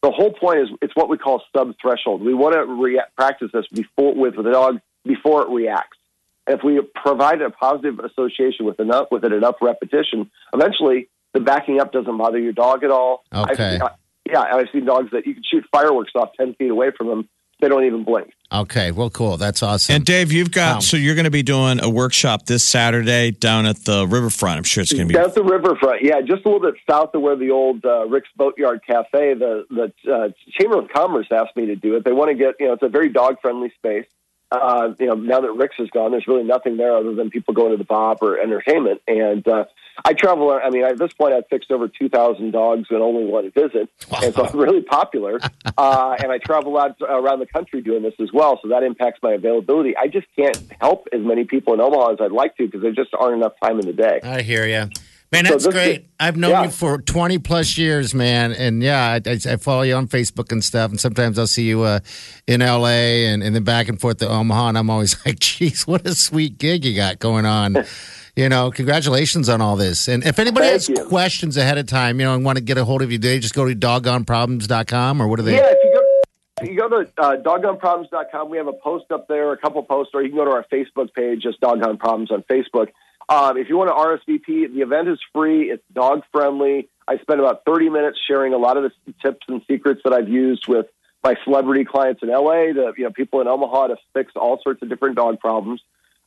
The 0.04 0.10
whole 0.10 0.32
point 0.34 0.58
is 0.60 0.68
it's 0.82 0.94
what 0.94 1.08
we 1.08 1.16
call 1.16 1.42
sub 1.56 1.72
threshold. 1.80 2.20
We 2.22 2.34
want 2.34 2.54
to 2.54 3.02
practice 3.16 3.48
this 3.54 3.66
before 3.72 4.14
with 4.14 4.36
the 4.36 4.42
dog 4.42 4.80
before 5.02 5.40
it 5.44 5.48
reacts. 5.48 5.96
And 6.46 6.58
if 6.58 6.62
we 6.62 6.78
provide 6.94 7.40
a 7.40 7.48
positive 7.48 7.98
association 8.00 8.66
with 8.66 8.78
enough 8.80 9.06
with 9.10 9.24
it 9.24 9.32
enough 9.32 9.54
repetition, 9.62 10.30
eventually 10.52 11.08
the 11.32 11.40
backing 11.40 11.80
up 11.80 11.90
doesn't 11.90 12.18
bother 12.18 12.38
your 12.38 12.52
dog 12.52 12.84
at 12.84 12.90
all. 12.90 13.24
I've 13.32 13.52
Okay. 13.52 13.70
seen- 13.72 13.82
I- 13.82 13.94
yeah, 14.30 14.42
I've 14.42 14.68
seen 14.72 14.84
dogs 14.84 15.10
that 15.12 15.26
you 15.26 15.32
can 15.32 15.42
shoot 15.42 15.64
fireworks 15.72 16.12
off 16.14 16.34
ten 16.36 16.52
feet 16.52 16.70
away 16.70 16.90
from 16.90 17.06
them. 17.06 17.28
They 17.64 17.70
don't 17.70 17.84
even 17.86 18.04
blink. 18.04 18.30
Okay. 18.52 18.90
Well, 18.90 19.08
cool. 19.08 19.38
That's 19.38 19.62
awesome. 19.62 19.96
And 19.96 20.04
Dave, 20.04 20.30
you've 20.30 20.50
got 20.50 20.74
Wow. 20.76 20.80
so 20.80 20.98
you're 20.98 21.14
going 21.14 21.24
to 21.24 21.30
be 21.30 21.42
doing 21.42 21.82
a 21.82 21.88
workshop 21.88 22.44
this 22.44 22.62
Saturday 22.62 23.30
down 23.30 23.64
at 23.64 23.86
the 23.86 24.06
riverfront. 24.06 24.58
I'm 24.58 24.64
sure 24.64 24.82
it's 24.82 24.92
going 24.92 25.08
to 25.08 25.14
be. 25.14 25.18
That's 25.18 25.34
the 25.34 25.42
riverfront. 25.42 26.02
Yeah, 26.02 26.20
just 26.20 26.44
a 26.44 26.50
little 26.50 26.60
bit 26.60 26.74
south 26.88 27.14
of 27.14 27.22
where 27.22 27.36
the 27.36 27.50
old 27.50 27.82
uh, 27.86 28.06
Rick's 28.06 28.28
Boatyard 28.36 28.82
Cafe. 28.86 29.32
The 29.32 29.64
the 29.70 30.12
uh, 30.12 30.28
Chamber 30.60 30.78
of 30.78 30.90
Commerce 30.90 31.26
asked 31.32 31.56
me 31.56 31.64
to 31.66 31.74
do 31.76 31.96
it. 31.96 32.04
They 32.04 32.12
want 32.12 32.32
to 32.32 32.34
get 32.34 32.56
you 32.60 32.66
know 32.66 32.74
it's 32.74 32.82
a 32.82 32.88
very 32.90 33.08
dog 33.08 33.36
friendly 33.40 33.72
space. 33.78 34.04
Uh, 34.50 34.94
you 35.00 35.06
know 35.06 35.14
now 35.14 35.40
that 35.40 35.52
Rick's 35.52 35.76
is 35.78 35.90
gone, 35.90 36.12
there's 36.12 36.28
really 36.28 36.44
nothing 36.44 36.76
there 36.76 36.96
other 36.96 37.14
than 37.14 37.30
people 37.30 37.54
going 37.54 37.72
to 37.72 37.76
the 37.76 37.84
Bob 37.84 38.18
or 38.22 38.38
entertainment. 38.38 39.00
And 39.08 39.46
uh, 39.48 39.64
I 40.04 40.12
travel. 40.12 40.50
I 40.50 40.70
mean, 40.70 40.84
at 40.84 40.98
this 40.98 41.12
point, 41.12 41.34
I've 41.34 41.46
fixed 41.48 41.70
over 41.70 41.88
two 41.88 42.08
thousand 42.08 42.52
dogs 42.52 42.88
in 42.90 42.96
only 42.96 43.24
one 43.24 43.50
visit, 43.50 43.88
and 44.22 44.34
so 44.34 44.46
I'm 44.46 44.58
really 44.58 44.82
popular. 44.82 45.40
uh, 45.78 46.16
and 46.22 46.30
I 46.30 46.38
travel 46.38 46.78
out 46.78 46.96
around 47.00 47.40
the 47.40 47.46
country 47.46 47.80
doing 47.80 48.02
this 48.02 48.14
as 48.20 48.32
well, 48.32 48.58
so 48.62 48.68
that 48.68 48.82
impacts 48.82 49.20
my 49.22 49.32
availability. 49.32 49.96
I 49.96 50.08
just 50.08 50.26
can't 50.36 50.58
help 50.80 51.08
as 51.12 51.20
many 51.20 51.44
people 51.44 51.74
in 51.74 51.80
Omaha 51.80 52.12
as 52.12 52.18
I'd 52.20 52.32
like 52.32 52.56
to 52.56 52.66
because 52.66 52.82
there 52.82 52.92
just 52.92 53.10
aren't 53.18 53.36
enough 53.36 53.54
time 53.62 53.80
in 53.80 53.86
the 53.86 53.92
day. 53.92 54.20
I 54.22 54.42
hear 54.42 54.66
you. 54.66 54.90
Man, 55.32 55.44
that's 55.44 55.64
this 55.64 55.72
great. 55.72 56.00
is- 56.00 56.06
I've 56.20 56.36
known 56.36 56.50
yeah. 56.52 56.64
you 56.64 56.70
for 56.70 57.02
20 57.02 57.38
plus 57.38 57.76
years, 57.76 58.14
man. 58.14 58.52
And 58.52 58.82
yeah, 58.82 59.18
I, 59.26 59.28
I, 59.28 59.38
I 59.52 59.56
follow 59.56 59.82
you 59.82 59.94
on 59.94 60.06
Facebook 60.06 60.52
and 60.52 60.62
stuff. 60.62 60.90
And 60.90 61.00
sometimes 61.00 61.38
I'll 61.38 61.46
see 61.46 61.64
you 61.64 61.82
uh, 61.82 62.00
in 62.46 62.60
LA 62.60 63.26
and, 63.28 63.42
and 63.42 63.54
then 63.54 63.64
back 63.64 63.88
and 63.88 64.00
forth 64.00 64.18
to 64.18 64.28
Omaha. 64.28 64.68
And 64.68 64.78
I'm 64.78 64.90
always 64.90 65.16
like, 65.26 65.40
geez, 65.40 65.86
what 65.86 66.06
a 66.06 66.14
sweet 66.14 66.58
gig 66.58 66.84
you 66.84 66.94
got 66.94 67.18
going 67.18 67.46
on. 67.46 67.84
you 68.36 68.48
know, 68.48 68.70
congratulations 68.70 69.48
on 69.48 69.60
all 69.60 69.76
this. 69.76 70.08
And 70.08 70.24
if 70.24 70.38
anybody 70.38 70.66
Thank 70.66 70.72
has 70.74 70.88
you. 70.88 71.04
questions 71.06 71.56
ahead 71.56 71.78
of 71.78 71.86
time, 71.86 72.20
you 72.20 72.26
know, 72.26 72.34
and 72.34 72.44
want 72.44 72.58
to 72.58 72.64
get 72.64 72.78
a 72.78 72.84
hold 72.84 73.02
of 73.02 73.12
you, 73.12 73.18
do 73.18 73.28
they 73.28 73.38
just 73.38 73.54
go 73.54 73.68
to 73.68 73.74
doggoneproblems.com 73.74 75.20
or 75.22 75.28
what 75.28 75.38
are 75.40 75.42
they? 75.42 75.56
Yeah, 75.56 75.66
if 75.70 75.78
you 75.82 75.92
go, 75.92 76.64
you 76.64 76.76
go 76.78 76.88
to 76.88 77.10
uh, 77.18 77.36
doggoneproblems.com, 77.42 78.50
we 78.50 78.56
have 78.56 78.68
a 78.68 78.72
post 78.72 79.10
up 79.10 79.28
there, 79.28 79.52
a 79.52 79.56
couple 79.56 79.82
posts, 79.82 80.12
or 80.14 80.22
you 80.22 80.28
can 80.28 80.38
go 80.38 80.44
to 80.44 80.50
our 80.50 80.64
Facebook 80.72 81.12
page, 81.14 81.42
just 81.42 81.60
Doggone 81.60 81.96
Problems 81.98 82.30
on 82.30 82.42
Facebook. 82.50 82.88
Um, 83.28 83.56
if 83.56 83.68
you 83.68 83.76
want 83.76 83.88
to 83.90 84.32
RSVP, 84.32 84.74
the 84.74 84.82
event 84.82 85.08
is 85.08 85.18
free. 85.32 85.70
It's 85.70 85.82
dog 85.92 86.22
friendly. 86.32 86.88
I 87.06 87.18
spend 87.18 87.40
about 87.40 87.62
30 87.66 87.90
minutes 87.90 88.18
sharing 88.26 88.52
a 88.52 88.58
lot 88.58 88.76
of 88.76 88.84
the 88.84 89.12
tips 89.22 89.46
and 89.48 89.62
secrets 89.68 90.00
that 90.04 90.12
I've 90.12 90.28
used 90.28 90.68
with 90.68 90.86
my 91.22 91.34
celebrity 91.44 91.84
clients 91.84 92.22
in 92.22 92.28
LA, 92.28 92.72
to 92.72 92.92
you 92.96 93.04
know 93.04 93.10
people 93.10 93.40
in 93.40 93.48
Omaha 93.48 93.88
to 93.88 93.96
fix 94.12 94.32
all 94.36 94.60
sorts 94.62 94.82
of 94.82 94.88
different 94.88 95.16
dog 95.16 95.40
problems. 95.40 95.80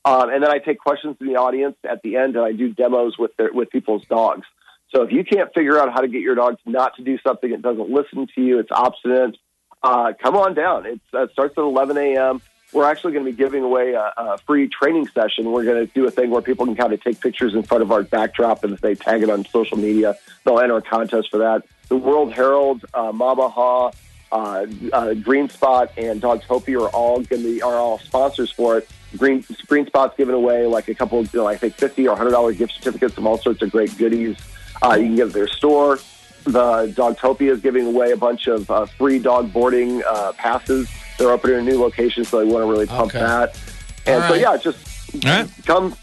Um, 0.05 0.29
and 0.29 0.41
then 0.41 0.49
I 0.49 0.57
take 0.59 0.79
questions 0.79 1.17
from 1.17 1.27
the 1.27 1.35
audience 1.35 1.75
at 1.87 2.01
the 2.01 2.15
end, 2.15 2.35
and 2.35 2.45
I 2.45 2.51
do 2.51 2.73
demos 2.73 3.17
with 3.17 3.35
their, 3.37 3.51
with 3.53 3.69
people's 3.69 4.05
dogs. 4.05 4.47
So 4.95 5.03
if 5.03 5.11
you 5.11 5.23
can't 5.23 5.53
figure 5.53 5.77
out 5.79 5.91
how 5.91 5.99
to 5.99 6.07
get 6.07 6.21
your 6.21 6.35
dog 6.35 6.57
not 6.65 6.95
to 6.95 7.03
do 7.03 7.17
something, 7.19 7.51
it 7.51 7.61
doesn't 7.61 7.89
listen 7.89 8.27
to 8.35 8.41
you, 8.41 8.59
it's 8.59 8.71
obstinate, 8.71 9.37
uh, 9.83 10.13
come 10.21 10.35
on 10.35 10.53
down. 10.53 10.85
Uh, 11.13 11.23
it 11.23 11.31
starts 11.31 11.55
at 11.57 11.61
11 11.61 11.97
a.m. 11.97 12.41
we're 12.73 12.89
actually 12.89 13.13
going 13.13 13.25
to 13.25 13.31
be 13.31 13.37
giving 13.37 13.63
away 13.63 13.93
a, 13.93 14.13
a 14.17 14.37
free 14.39 14.67
training 14.67 15.07
session. 15.07 15.51
We're 15.51 15.63
going 15.63 15.85
to 15.87 15.93
do 15.93 16.05
a 16.05 16.11
thing 16.11 16.29
where 16.29 16.41
people 16.41 16.65
can 16.65 16.75
kind 16.75 16.93
of 16.93 17.01
take 17.01 17.21
pictures 17.21 17.55
in 17.55 17.63
front 17.63 17.81
of 17.81 17.91
our 17.91 18.03
backdrop, 18.03 18.63
and 18.63 18.73
if 18.73 18.81
they 18.81 18.95
tag 18.95 19.23
it 19.23 19.29
on 19.29 19.45
social 19.45 19.77
media, 19.77 20.17
they'll 20.43 20.59
enter 20.59 20.77
a 20.77 20.81
contest 20.81 21.29
for 21.31 21.37
that. 21.39 21.63
The 21.87 21.95
World 21.95 22.33
Herald, 22.33 22.85
uh, 22.93 23.11
Mama 23.13 23.47
Ha, 23.47 23.91
uh, 24.31 24.65
uh, 24.91 25.13
Green 25.13 25.47
Spot, 25.47 25.89
and 25.97 26.21
Dogtopia 26.21 26.85
are 26.85 26.89
all 26.89 27.21
going 27.21 27.41
to 27.41 27.53
be 27.53 27.61
are 27.61 27.75
all 27.75 27.99
sponsors 27.99 28.51
for 28.51 28.79
it. 28.79 28.89
Green 29.15 29.45
Green 29.67 29.85
Spot's 29.85 30.17
giving 30.17 30.35
away 30.35 30.65
like 30.65 30.89
a 30.89 30.95
couple, 30.95 31.23
you 31.23 31.29
know, 31.39 31.47
I 31.47 31.55
think 31.55 31.75
fifty 31.75 32.05
or 32.07 32.17
hundred 32.17 32.31
dollar 32.31 32.51
gift 32.51 32.73
certificates 32.73 33.15
from 33.15 33.25
all 33.25 33.37
sorts 33.37 33.61
of 33.61 33.71
great 33.71 33.97
goodies. 33.97 34.35
Uh, 34.83 34.95
you 34.99 35.05
can 35.05 35.15
get 35.15 35.27
at 35.27 35.33
their 35.33 35.47
store. 35.47 35.99
The 36.43 36.93
Dogtopia 36.95 37.51
is 37.51 37.61
giving 37.61 37.87
away 37.87 38.11
a 38.11 38.17
bunch 38.17 38.47
of 38.47 38.69
uh, 38.69 38.85
free 38.85 39.19
dog 39.19 39.53
boarding 39.53 40.03
uh, 40.03 40.33
passes. 40.33 40.89
They're 41.17 41.31
opening 41.31 41.57
a 41.57 41.61
new 41.61 41.79
location, 41.79 42.23
so 42.25 42.39
they 42.39 42.45
want 42.45 42.63
to 42.63 42.69
really 42.69 42.85
pump 42.87 43.15
Okay. 43.15 43.19
that. 43.19 43.59
And 44.05 44.23
All 44.23 44.29
so, 44.29 44.35
yeah, 44.35 44.55
just 44.57 44.77
All 45.15 45.21
right. 45.31 45.49
come 45.65 45.95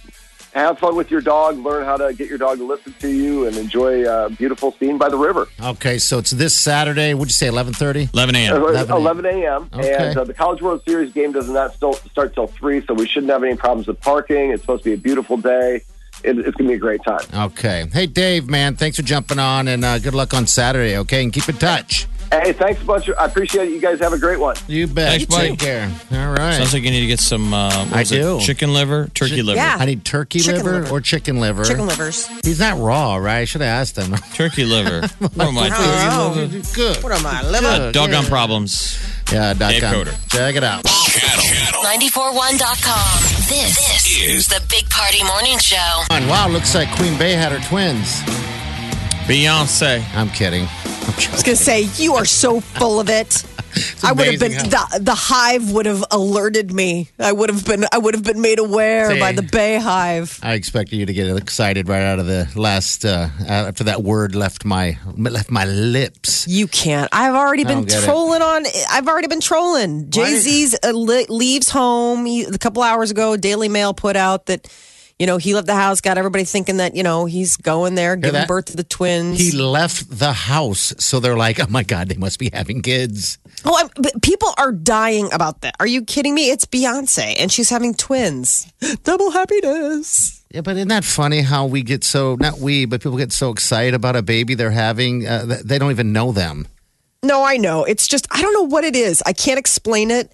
have 0.53 0.79
fun 0.79 0.95
with 0.95 1.11
your 1.11 1.21
dog, 1.21 1.59
learn 1.59 1.85
how 1.85 1.97
to 1.97 2.15
get 2.15 2.29
your 2.29 2.39
dog 2.39 2.59
to 2.59 2.65
listen 2.65 2.95
to 3.01 3.09
you, 3.09 3.47
and 3.47 3.57
enjoy 3.57 4.05
a 4.09 4.31
beautiful 4.31 4.71
scene 4.79 4.99
by 4.99 5.09
the 5.09 5.17
river. 5.17 5.49
Okay, 5.61 5.99
so 5.99 6.19
it's 6.19 6.31
this 6.31 6.55
Saturday. 6.57 7.13
Would 7.13 7.27
you 7.29 7.33
say 7.33 7.49
eleven 7.49 7.73
thirty? 7.75 8.09
11 8.13 8.37
a.m. 8.37 8.57
11 8.57 8.91
11 8.91 9.27
a.m. 9.27 9.69
Okay. 9.75 9.95
And 10.11 10.17
uh, 10.19 10.23
the 10.25 10.35
College 10.35 10.63
World 10.63 10.83
Series 10.87 11.13
game 11.13 11.33
does 11.33 11.49
not 11.49 11.75
still 11.75 11.95
start 11.95 12.35
till 12.35 12.47
3, 12.47 12.85
so 12.87 12.95
we 12.95 13.07
shouldn't 13.09 13.33
have 13.33 13.43
any 13.43 13.57
problems 13.57 13.89
with 13.89 14.01
parking. 14.01 14.51
It's 14.51 14.63
supposed 14.63 14.85
to 14.85 14.91
be 14.91 14.95
a 14.95 14.99
beautiful 14.99 15.37
day. 15.37 15.83
It, 16.23 16.39
it's 16.39 16.57
going 16.57 16.69
to 16.69 16.69
be 16.69 16.75
a 16.75 16.79
great 16.79 17.03
time. 17.03 17.27
Okay. 17.35 17.87
Hey, 17.93 18.07
Dave, 18.07 18.49
man, 18.49 18.77
thanks 18.77 18.97
for 18.97 19.03
jumping 19.03 19.41
on, 19.41 19.67
and 19.67 19.85
uh, 19.85 19.99
good 19.99 20.15
luck 20.15 20.33
on 20.35 20.47
Saturday. 20.47 20.97
Okay, 20.99 21.25
and 21.25 21.33
keep 21.33 21.49
in 21.49 21.57
touch. 21.57 22.07
Hey, 22.33 22.53
thanks 22.53 22.83
a 22.83 22.85
bunch. 22.85 23.09
I 23.11 23.27
appreciate 23.27 23.69
it. 23.69 23.73
You 23.73 23.81
guys 23.81 24.01
have 24.01 24.13
a 24.13 24.19
great 24.19 24.41
one. 24.41 24.57
You 24.67 24.87
bet. 24.87 25.11
Thanks, 25.11 25.27
buddy. 25.27 25.51
Take 25.51 25.59
care. 25.61 25.93
All 26.13 26.33
right. 26.33 26.55
Sounds 26.57 26.73
like 26.75 26.83
you 26.83 26.91
need 26.91 27.01
to 27.03 27.07
get 27.07 27.21
some. 27.21 27.55
Uh, 27.55 27.85
what 27.87 27.93
I 27.97 27.99
was 28.01 28.13
it? 28.13 28.17
do. 28.17 28.41
Chicken 28.41 28.73
liver, 28.75 29.09
turkey 29.15 29.43
liver, 29.43 29.57
Yeah. 29.57 29.77
I 29.79 29.85
need 29.85 30.05
turkey 30.05 30.41
Chicken 30.41 30.65
liver, 30.65 30.81
liver. 30.81 30.95
or 30.95 31.01
chicken 31.01 31.39
liver. 31.41 31.65
Chicken 31.65 31.87
livers. 31.87 32.27
He's 32.45 32.59
not 32.59 32.79
raw, 32.79 33.17
right? 33.17 33.39
I 33.41 33.45
should 33.45 33.61
have 33.61 33.69
asked 33.69 33.97
him. 33.97 34.15
turkey 34.35 34.65
liver. 34.65 35.07
what 35.19 35.39
am 35.49 35.59
I? 35.59 35.71
Oh. 35.73 36.49
Good. 36.75 37.03
What 37.05 37.13
am 37.13 37.25
I? 37.27 37.43
Liver? 37.49 37.67
Uh, 37.67 37.93
doggone 37.93 38.25
problems. 38.27 38.99
Yeah, 39.33 39.55
dot 39.55 39.71
Dave 39.71 39.83
com. 39.83 39.95
Coder. 39.95 40.29
Check 40.31 40.57
it 40.57 40.65
out. 40.65 40.85
Channel. 40.85 41.83
941.com. 41.83 43.21
This, 43.49 43.77
this 43.77 44.21
is 44.21 44.47
the 44.49 44.61
Big 44.69 44.89
Party 44.91 45.23
Morning 45.25 45.59
Show. 45.59 46.03
Wow, 46.11 46.49
looks 46.49 46.75
like 46.75 46.91
Queen 46.97 47.17
Bey 47.19 47.33
had 47.33 47.53
her 47.53 47.61
twins. 47.69 48.21
Beyonce. 49.27 50.05
I'm 50.15 50.29
kidding. 50.31 50.67
I'm 51.07 51.33
was 51.33 51.43
gonna 51.43 51.57
say 51.57 51.83
you 51.97 52.15
are 52.15 52.25
so 52.25 52.61
full 52.61 53.01
of 53.01 53.09
it. 53.09 53.45
I 54.03 54.13
would 54.13 54.27
have 54.27 54.41
been 54.41 54.53
amazing 54.53 54.71
the 54.71 55.01
the 55.01 55.15
hive 55.15 55.73
would 55.73 55.87
have 55.87 56.05
alerted 56.11 56.73
me. 56.73 57.09
I 57.19 57.33
would 57.33 57.51
have 57.51 57.65
been 57.65 57.85
I 57.93 57.99
would 57.99 58.15
have 58.15 58.23
been 58.23 58.41
made 58.41 58.59
aware 58.59 59.11
See. 59.11 59.21
by 59.21 59.33
the 59.33 59.43
Bey 59.43 59.79
Hive. 59.79 60.39
I 60.43 60.55
expected 60.55 60.97
you 60.97 61.07
to 61.07 61.13
get 61.13 61.35
excited 61.37 61.89
right 61.89 62.03
out 62.03 62.19
of 62.19 62.27
the 62.27 62.49
last 62.55 63.05
uh, 63.05 63.29
after 63.47 63.85
that 63.85 64.03
word 64.03 64.35
left 64.35 64.65
my 64.65 64.99
left 65.17 65.51
my 65.51 65.65
lips. 65.65 66.47
You 66.47 66.69
can't. 66.69 67.09
I've 67.13 67.35
already 67.35 67.65
been 67.65 67.85
don't 67.85 67.93
it. 67.93 68.05
trolling 68.05 68.43
on. 68.43 68.65
I've 68.91 69.09
already 69.09 69.29
been 69.29 69.41
trolling. 69.41 70.11
Jay 70.11 70.37
Z's 70.37 70.77
uh, 70.83 70.93
leaves 70.93 71.69
home 71.69 72.27
he, 72.27 72.45
a 72.45 72.59
couple 72.59 72.83
hours 72.83 73.11
ago. 73.11 73.37
Daily 73.37 73.69
Mail 73.69 73.95
put 73.95 74.17
out 74.17 74.47
that 74.47 74.69
you 75.19 75.27
know 75.27 75.37
he 75.37 75.55
left 75.55 75.67
the 75.67 75.75
house, 75.75 76.01
got 76.01 76.19
everybody 76.19 76.45
thinking 76.45 76.79
that 76.79 76.95
you 76.97 77.03
know 77.03 77.25
he's 77.27 77.57
going 77.57 77.95
there, 77.95 78.17
giving 78.17 78.33
that? 78.33 78.49
birth 78.49 78.67
to 78.67 78.77
the 78.77 78.85
twins. 78.85 79.39
He 79.39 79.53
left 79.53 80.19
the 80.19 80.33
house, 80.33 80.93
so 80.99 81.21
they're 81.21 81.37
like, 81.37 81.61
"Oh 81.61 81.67
my 81.69 81.83
god, 81.83 82.09
they 82.09 82.17
must 82.17 82.39
be 82.39 82.51
having 82.53 82.83
kids." 82.83 83.39
Oh, 83.65 83.77
I'm, 83.79 83.89
but 83.97 84.23
people 84.23 84.53
are 84.59 84.73
dying 84.73 85.33
about 85.33 85.61
that. 85.63 85.77
Are 85.81 85.87
you 85.87 86.03
kidding 86.03 86.35
me? 86.35 86.51
It's 86.51 86.67
Beyonce, 86.67 87.37
and 87.39 87.51
she's 87.51 87.71
having 87.71 87.95
twins. 87.95 88.73
Double 89.05 89.31
happiness. 89.31 90.43
Yeah, 90.51 90.61
but 90.61 90.77
isn't 90.77 90.89
that 90.89 91.05
funny 91.05 91.41
how 91.41 91.67
we 91.67 91.83
get 91.83 92.05
so 92.05 92.37
not 92.39 92.59
we, 92.59 92.85
but 92.85 93.01
people 93.03 93.19
get 93.19 93.33
so 93.33 93.51
excited 93.51 93.95
about 93.95 94.17
a 94.17 94.23
baby 94.23 94.55
they're 94.55 94.71
having? 94.71 95.27
Uh, 95.27 95.47
th- 95.47 95.61
they 95.61 95.79
don't 95.79 95.91
even 95.91 96.13
know 96.13 96.33
them. 96.33 96.69
No, 97.25 97.43
I 97.43 97.57
know. 97.57 97.85
It's 97.85 98.07
just 98.07 98.27
I 98.31 98.43
don't 98.43 98.53
know 98.53 98.67
what 98.67 98.85
it 98.85 98.95
is. 98.95 99.23
I 99.25 99.33
can't 99.33 99.59
explain 99.59 100.11
it. 100.11 100.33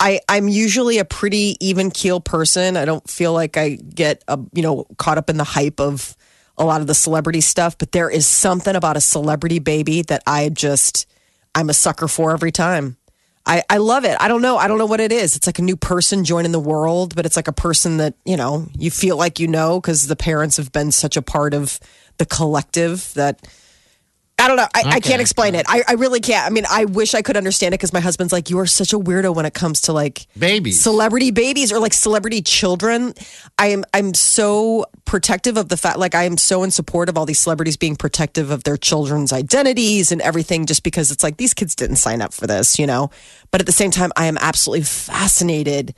I 0.00 0.20
I'm 0.28 0.48
usually 0.48 0.98
a 0.98 1.04
pretty 1.04 1.56
even 1.60 1.90
keel 1.90 2.20
person. 2.20 2.76
I 2.76 2.84
don't 2.84 3.08
feel 3.08 3.32
like 3.32 3.56
I 3.56 3.70
get 3.70 4.22
a, 4.28 4.38
you 4.52 4.62
know 4.62 4.86
caught 4.96 5.18
up 5.18 5.28
in 5.30 5.36
the 5.36 5.44
hype 5.44 5.80
of 5.80 6.16
a 6.56 6.64
lot 6.64 6.80
of 6.80 6.86
the 6.86 6.94
celebrity 6.94 7.40
stuff, 7.40 7.78
but 7.78 7.92
there 7.92 8.10
is 8.10 8.26
something 8.26 8.74
about 8.74 8.96
a 8.96 9.00
celebrity 9.00 9.58
baby 9.58 10.02
that 10.02 10.22
I 10.26 10.48
just 10.48 11.06
I'm 11.54 11.70
a 11.70 11.74
sucker 11.74 12.08
for 12.08 12.32
every 12.32 12.52
time. 12.52 12.96
I, 13.46 13.62
I 13.70 13.78
love 13.78 14.04
it. 14.04 14.14
I 14.20 14.28
don't 14.28 14.42
know. 14.42 14.58
I 14.58 14.68
don't 14.68 14.76
know 14.76 14.86
what 14.86 15.00
it 15.00 15.10
is. 15.10 15.34
It's 15.34 15.46
like 15.46 15.58
a 15.58 15.62
new 15.62 15.76
person 15.76 16.22
joining 16.22 16.52
the 16.52 16.60
world, 16.60 17.16
but 17.16 17.24
it's 17.24 17.34
like 17.34 17.48
a 17.48 17.52
person 17.52 17.96
that, 17.96 18.14
you 18.26 18.36
know, 18.36 18.66
you 18.78 18.90
feel 18.90 19.16
like 19.16 19.40
you 19.40 19.48
know 19.48 19.80
because 19.80 20.06
the 20.06 20.16
parents 20.16 20.58
have 20.58 20.70
been 20.70 20.92
such 20.92 21.16
a 21.16 21.22
part 21.22 21.54
of 21.54 21.80
the 22.18 22.26
collective 22.26 23.10
that 23.14 23.48
I 24.40 24.46
don't 24.46 24.56
know. 24.56 24.68
I, 24.72 24.82
I 24.84 25.00
can't 25.00 25.20
explain 25.20 25.56
it. 25.56 25.66
I, 25.68 25.82
I 25.88 25.94
really 25.94 26.20
can't. 26.20 26.46
I 26.46 26.50
mean, 26.50 26.64
I 26.70 26.84
wish 26.84 27.14
I 27.14 27.22
could 27.22 27.36
understand 27.36 27.74
it 27.74 27.78
because 27.78 27.92
my 27.92 28.00
husband's 28.00 28.32
like, 28.32 28.50
you 28.50 28.58
are 28.60 28.66
such 28.66 28.92
a 28.92 28.98
weirdo 28.98 29.34
when 29.34 29.46
it 29.46 29.54
comes 29.54 29.80
to 29.82 29.92
like 29.92 30.26
Babies. 30.38 30.80
celebrity 30.80 31.32
babies 31.32 31.72
or 31.72 31.80
like 31.80 31.92
celebrity 31.92 32.40
children. 32.40 33.14
I 33.58 33.68
am 33.68 33.84
I'm 33.92 34.14
so 34.14 34.86
protective 35.04 35.56
of 35.56 35.68
the 35.68 35.76
fact 35.76 35.98
like 35.98 36.14
I 36.14 36.22
am 36.24 36.36
so 36.36 36.62
in 36.62 36.70
support 36.70 37.08
of 37.08 37.18
all 37.18 37.26
these 37.26 37.40
celebrities 37.40 37.76
being 37.76 37.96
protective 37.96 38.50
of 38.50 38.62
their 38.62 38.76
children's 38.76 39.32
identities 39.32 40.12
and 40.12 40.20
everything 40.20 40.66
just 40.66 40.84
because 40.84 41.10
it's 41.10 41.24
like 41.24 41.36
these 41.36 41.52
kids 41.54 41.74
didn't 41.74 41.96
sign 41.96 42.22
up 42.22 42.32
for 42.32 42.46
this, 42.46 42.78
you 42.78 42.86
know. 42.86 43.10
But 43.50 43.60
at 43.60 43.66
the 43.66 43.72
same 43.72 43.90
time 43.90 44.12
I 44.16 44.26
am 44.26 44.38
absolutely 44.38 44.84
fascinated 44.84 45.94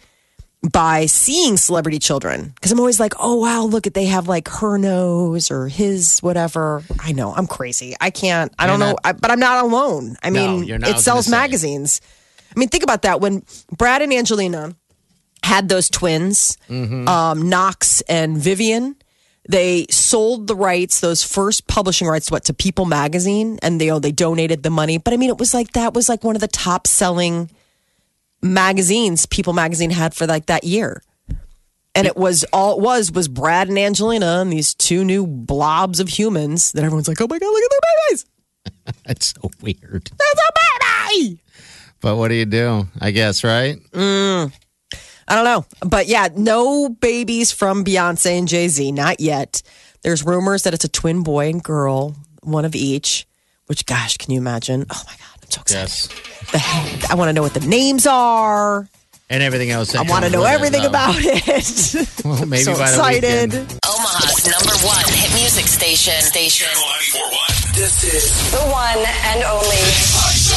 by 0.73 1.07
seeing 1.07 1.57
celebrity 1.57 1.99
children 1.99 2.53
because 2.55 2.71
I'm 2.71 2.79
always 2.81 3.01
like, 3.01 3.15
oh 3.19 3.37
wow, 3.37 3.65
look 3.65 3.87
at 3.87 3.95
they 3.95 4.05
have 4.07 4.29
like 4.29 4.49
her 4.49 4.77
nose 4.77 5.51
or 5.51 5.69
his 5.69 6.21
whatever. 6.21 6.83
I 7.01 7.13
know 7.13 7.33
I'm 7.33 7.47
crazy. 7.47 7.95
I 8.01 8.11
can't. 8.11 8.53
I 8.59 8.65
You're 8.67 8.73
don't 8.77 8.81
know. 8.81 8.97
I, 9.03 9.13
but 9.13 9.31
I'm 9.31 9.41
not 9.41 9.65
alone. 9.65 10.17
I 10.23 10.31
mean, 10.31 10.67
not. 10.67 10.91
It 10.91 10.99
sells 10.99 11.29
magazines. 11.29 12.01
I 12.55 12.59
mean, 12.59 12.69
think 12.69 12.83
about 12.85 13.03
that 13.03 13.21
when 13.21 13.43
Brad 13.77 14.03
and 14.03 14.13
Angelina 14.13 14.75
had 15.43 15.69
those 15.69 15.89
twins, 15.89 16.59
Mm-hmm. 16.69 17.09
um, 17.09 17.49
Knox 17.49 18.03
and 18.03 18.37
Vivienne. 18.37 18.97
They 19.49 19.87
sold 19.91 20.47
the 20.47 20.55
rights, 20.55 21.01
those 21.01 21.25
first 21.25 21.67
publishing 21.67 22.07
rights, 22.07 22.27
to 22.27 22.35
what 22.35 22.45
to 22.45 22.55
People 22.55 22.85
Magazine, 22.85 23.59
and 23.63 23.81
they 23.81 23.91
oh, 23.91 23.99
they 23.99 24.13
donated 24.13 24.63
the 24.63 24.71
money. 24.71 24.99
But 24.99 25.15
I 25.15 25.17
mean, 25.17 25.31
it 25.31 25.39
was 25.39 25.55
like 25.55 25.73
that 25.73 25.95
was 25.95 26.09
like 26.09 26.23
one 26.23 26.37
of 26.37 26.41
the 26.43 26.47
top 26.47 26.87
selling 26.87 27.51
magazines 28.43 29.27
People 29.27 29.53
Magazine 29.53 29.91
had 29.91 30.15
for 30.15 30.27
like 30.27 30.47
that 30.47 30.65
year. 30.65 31.03
And 31.95 32.07
it 32.07 32.17
was 32.17 32.45
all 32.53 32.79
it 32.79 32.81
was 32.81 33.11
was 33.11 33.29
Brad 33.29 33.69
and 33.69 33.79
Angelina 33.79 34.41
and 34.41 34.53
these 34.53 34.75
two 34.75 35.05
new 35.05 35.27
blobs 35.27 35.99
of 35.99 36.09
humans 36.09 36.73
that 36.73 36.85
everyone's 36.85 37.09
like, 37.09 37.21
oh 37.21 37.27
my 37.29 37.39
god, 37.39 37.47
look 37.47 37.65
at 37.65 37.71
their 37.71 37.81
babies! 38.09 38.27
That's 39.07 39.27
so 39.35 39.51
weird. 39.61 40.11
That's 40.17 40.41
a 40.41 40.53
baby. 41.19 41.41
But 42.01 42.17
what 42.17 42.29
do 42.29 42.35
you 42.35 42.47
do? 42.47 42.87
I 43.01 43.11
guess 43.11 43.45
right. 43.45 43.79
Mm. 43.91 44.53
I 45.29 45.35
don't 45.35 45.45
know. 45.45 45.65
But 45.87 46.07
yeah, 46.07 46.29
no 46.35 46.89
babies 46.89 47.53
from 47.53 47.85
Beyonce 47.85 48.39
and 48.39 48.49
Jay 48.49 48.69
Z, 48.69 48.91
not 48.93 49.21
yet. 49.21 49.63
There's 50.03 50.25
rumors 50.25 50.63
that 50.63 50.75
it's 50.75 50.85
a 50.85 50.89
twin 50.89 51.23
boy 51.23 51.51
and 51.51 51.63
girl, 51.63 52.17
one 52.43 52.65
of 52.65 52.75
each, 52.75 53.27
which, 53.67 53.87
gosh, 53.87 54.17
can 54.17 54.33
you 54.33 54.41
imagine? 54.41 54.87
Oh 54.91 55.03
my 55.07 55.13
God, 55.13 55.30
so 55.51 55.61
excited. 55.63 55.81
Yes. 55.81 56.09
The- 56.09 57.07
I 57.11 57.15
want 57.15 57.29
to 57.29 57.33
know 57.33 57.43
what 57.43 57.55
the 57.55 57.61
names 57.67 58.07
are. 58.07 58.89
And 59.33 59.43
everything 59.45 59.71
else. 59.71 59.95
I 59.95 60.03
want 60.03 60.25
to 60.25 60.31
know 60.31 60.43
everything 60.43 60.85
about 60.85 61.15
it. 61.19 61.47
Well, 62.25 62.45
maybe 62.47 62.63
so 62.65 62.73
by 62.75 62.91
the 62.91 62.97
excited. 62.99 63.51
weekend. 63.53 63.79
Omaha's 63.87 64.45
number 64.51 64.75
one 64.87 65.05
hit 65.09 65.31
music 65.39 65.67
station. 65.67 66.19
Station. 66.21 66.67
Channel 66.67 67.31
941. 67.31 67.79
This 67.79 68.03
is 68.05 68.27
The 68.51 68.61
one 68.69 68.99
and 69.31 69.41
only. 69.47 69.81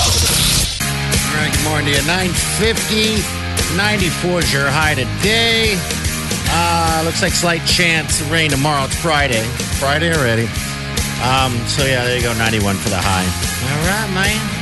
All 0.04 1.40
right, 1.40 1.54
good 1.54 1.64
morning 1.70 1.94
to 1.94 2.02
you. 2.02 2.08
950, 2.10 3.78
94 3.78 4.40
is 4.40 4.54
your 4.54 4.70
high 4.70 4.94
today. 4.96 5.78
Uh, 6.50 7.02
looks 7.06 7.22
like 7.22 7.32
slight 7.34 7.62
chance 7.66 8.22
of 8.22 8.30
rain 8.32 8.50
tomorrow. 8.52 8.86
It's 8.86 8.96
Friday. 9.00 9.42
Friday 9.80 10.14
already. 10.14 10.46
Um, 11.24 11.54
so 11.70 11.86
yeah, 11.86 12.04
there 12.06 12.18
you 12.18 12.24
go, 12.24 12.34
91 12.38 12.76
for 12.78 12.90
the 12.90 13.00
high. 13.00 13.26
All 13.26 13.82
right, 13.88 14.10
man. 14.14 14.53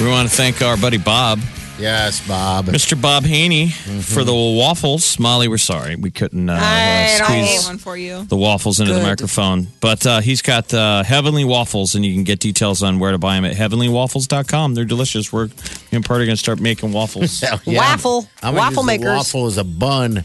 We 0.00 0.06
want 0.08 0.28
to 0.28 0.34
thank 0.34 0.62
our 0.62 0.76
buddy 0.76 0.96
Bob, 0.98 1.40
Yes, 1.78 2.26
Bob. 2.26 2.66
Mr. 2.66 3.00
Bob 3.00 3.24
Haney, 3.24 3.68
for 3.70 4.24
the 4.24 4.32
waffles. 4.34 5.18
Molly, 5.18 5.46
we're 5.48 5.58
sorry 5.58 5.94
we 5.96 6.10
couldn't 6.10 6.48
uh, 6.50 6.58
uh, 6.60 7.06
squeeze 7.24 7.60
ate 7.62 7.68
one 7.68 7.78
for 7.78 7.96
you. 7.96 8.24
the 8.24 8.36
waffles 8.36 8.80
into 8.80 8.92
the 8.94 9.02
microphone. 9.02 9.68
But 9.80 10.04
uh, 10.06 10.20
he's 10.20 10.42
got 10.42 10.72
uh, 10.74 11.02
Heavenly 11.04 11.44
Waffles, 11.44 11.94
and 11.94 12.04
you 12.04 12.14
can 12.14 12.24
get 12.24 12.38
details 12.40 12.82
on 12.82 12.98
where 12.98 13.12
to 13.12 13.18
buy 13.18 13.36
them 13.36 13.44
at 13.44 13.56
heavenlywaffles.com. 13.56 14.74
They're 14.74 14.84
delicious. 14.84 15.32
We're 15.32 15.46
me 15.46 15.52
part 15.92 16.04
Party 16.04 16.24
going 16.26 16.30
to 16.30 16.36
start 16.36 16.60
making 16.60 16.92
waffles. 16.92 17.42
Yeah. 17.64 17.78
Waffle. 17.78 18.28
I'm 18.42 18.54
Waffle 18.54 18.82
use 18.82 18.86
makers. 18.86 19.06
waffle 19.16 19.46
as 19.46 19.58
a 19.58 19.64
bun 19.64 20.24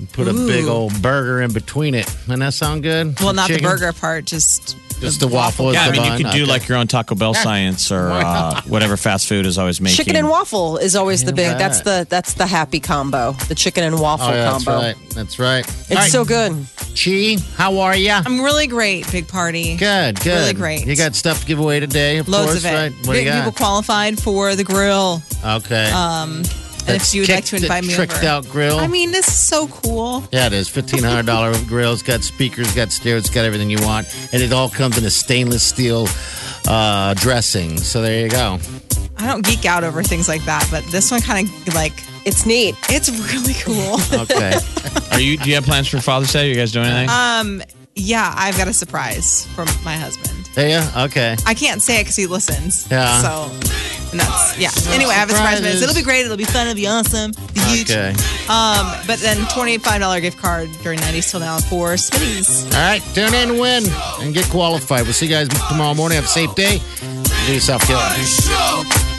and 0.00 0.12
put 0.12 0.26
a 0.28 0.32
big 0.32 0.64
old 0.66 1.00
burger 1.02 1.40
in 1.42 1.52
between 1.52 1.94
it. 1.94 2.06
Doesn't 2.26 2.40
that 2.40 2.54
sound 2.54 2.82
good? 2.82 3.18
Well, 3.20 3.32
not 3.34 3.48
Chicken? 3.48 3.62
the 3.64 3.68
burger 3.70 3.92
part, 3.92 4.24
just 4.24 4.76
Just 5.00 5.20
the 5.20 5.28
waffle 5.28 5.68
is 5.70 5.74
Yeah, 5.76 5.82
I 5.84 5.86
the 5.86 5.92
mean, 5.92 6.02
you 6.04 6.08
bun? 6.10 6.18
could 6.22 6.30
do 6.32 6.42
Okay. 6.42 6.50
like 6.52 6.68
your 6.68 6.76
own 6.78 6.86
Taco 6.86 7.14
Bell 7.14 7.32
science 7.34 7.90
or 7.92 8.10
uh, 8.12 8.60
whatever 8.62 8.96
fast 8.98 9.28
food 9.28 9.46
is 9.46 9.56
always 9.58 9.80
making. 9.80 9.96
Chicken 9.96 10.16
and 10.16 10.28
waffle 10.28 10.76
is 10.78 10.94
always 10.96 11.24
the 11.24 11.32
big. 11.32 11.56
That's 11.58 11.80
the 11.82 12.06
that's 12.08 12.34
the 12.34 12.46
happy 12.46 12.80
combo. 12.80 13.32
The 13.48 13.54
chicken 13.54 13.84
and 13.84 13.98
waffle 14.00 14.26
Oh, 14.28 14.30
yeah, 14.30 14.50
that's 14.52 14.64
combo. 14.64 14.80
right. 14.86 14.96
That's 15.14 15.38
right. 15.38 15.66
It's 15.90 16.12
so 16.12 16.24
good. 16.24 16.52
Chi, 16.94 17.36
how 17.56 17.78
are 17.78 17.96
ya? 17.96 18.22
I'm 18.26 18.40
really 18.42 18.66
great, 18.66 19.10
big 19.12 19.26
party. 19.28 19.76
Good, 19.76 20.20
good. 20.20 20.26
Really 20.40 20.54
great. 20.54 20.86
You 20.86 20.96
got 20.96 21.14
stuff 21.14 21.40
to 21.42 21.46
give 21.46 21.58
away 21.60 21.80
today, 21.80 22.18
of 22.18 22.28
Loads 22.28 22.46
course, 22.52 22.58
of 22.58 22.70
it. 22.70 22.74
right? 22.74 22.92
What 23.06 23.14
do 23.14 23.22
you 23.22 23.30
People 23.32 23.52
qualified 23.52 24.18
for 24.20 24.54
the 24.56 24.64
grill. 24.64 25.22
Okay. 25.44 25.90
Um, 25.92 26.42
and 26.92 27.02
if 27.02 27.14
you 27.14 27.22
would 27.22 27.30
like 27.30 27.44
to 27.46 27.56
invite 27.56 27.84
me 27.84 27.94
tricked 27.94 28.14
over. 28.18 28.26
out 28.26 28.48
grill. 28.48 28.78
I 28.78 28.86
mean, 28.86 29.10
this 29.12 29.26
is 29.28 29.38
so 29.38 29.66
cool. 29.68 30.22
yeah, 30.32 30.46
it 30.46 30.52
is. 30.52 30.68
Fifteen 30.68 31.02
hundred 31.02 31.26
dollar 31.26 31.52
grill. 31.66 31.92
It's 31.92 32.02
got 32.02 32.22
speakers, 32.22 32.74
got 32.74 32.92
stairs, 32.92 33.24
it's 33.26 33.34
got 33.34 33.44
everything 33.44 33.70
you 33.70 33.78
want, 33.82 34.06
and 34.32 34.42
it 34.42 34.52
all 34.52 34.68
comes 34.68 34.98
in 34.98 35.04
a 35.04 35.10
stainless 35.10 35.62
steel 35.62 36.06
uh, 36.68 37.14
dressing. 37.14 37.76
So 37.78 38.02
there 38.02 38.22
you 38.24 38.30
go. 38.30 38.58
I 39.18 39.26
don't 39.26 39.44
geek 39.44 39.66
out 39.66 39.84
over 39.84 40.02
things 40.02 40.28
like 40.28 40.42
that, 40.44 40.66
but 40.70 40.82
this 40.84 41.10
one 41.10 41.20
kind 41.20 41.46
of 41.46 41.74
like 41.74 41.92
It's 42.24 42.46
neat. 42.46 42.74
it's 42.88 43.10
really 43.34 43.54
cool. 43.62 43.98
Okay. 44.22 44.54
Are 45.12 45.20
you? 45.20 45.36
Do 45.36 45.48
you 45.50 45.56
have 45.56 45.64
plans 45.64 45.88
for 45.88 46.00
Father's 46.00 46.32
Day? 46.32 46.46
Are 46.46 46.48
you 46.48 46.54
guys 46.54 46.72
doing 46.72 46.86
anything? 46.86 47.10
um, 47.10 47.62
yeah, 47.96 48.32
I've 48.36 48.56
got 48.56 48.66
a 48.68 48.72
surprise 48.72 49.46
from 49.54 49.66
my 49.84 49.94
husband. 49.94 50.48
yeah. 50.56 50.90
Okay. 51.04 51.36
I 51.44 51.52
can't 51.54 51.82
say 51.82 52.00
it 52.00 52.04
because 52.04 52.16
he 52.16 52.26
listens. 52.26 52.90
Yeah. 52.90 53.20
So, 53.20 53.50
and 54.10 54.20
that's 54.20 54.58
yeah. 54.58 54.70
Anyway, 54.92 55.10
I 55.10 55.14
have 55.14 55.28
a 55.30 55.32
surprise. 55.32 55.58
for 55.58 55.64
Surprises. 55.64 55.82
It'll 55.82 55.94
be 55.94 56.02
great. 56.02 56.24
It'll 56.24 56.36
be 56.36 56.44
fun. 56.44 56.66
It'll 56.66 56.76
be 56.76 56.86
awesome. 56.86 57.30
It'll 57.30 57.54
be 57.54 57.60
huge. 57.60 57.90
Okay. 57.90 58.10
Um, 58.48 58.86
but 59.06 59.18
then 59.20 59.36
twenty 59.54 59.78
five 59.78 60.00
dollar 60.00 60.20
gift 60.20 60.38
card 60.38 60.68
during 60.82 61.00
nineties 61.00 61.30
till 61.30 61.40
now 61.40 61.58
for 61.58 61.94
Smitty's. 61.94 62.64
All 62.66 62.72
right. 62.80 63.02
Tune 63.14 63.34
in, 63.34 63.58
win, 63.58 63.84
and 64.20 64.34
get 64.34 64.46
qualified. 64.50 65.04
We'll 65.04 65.12
see 65.12 65.26
you 65.26 65.32
guys 65.32 65.48
tomorrow 65.68 65.94
morning. 65.94 66.16
Have 66.16 66.24
a 66.24 66.28
safe 66.28 66.54
day. 66.54 66.80
Do 67.46 67.54
yourself 67.54 67.86
good. 67.86 69.10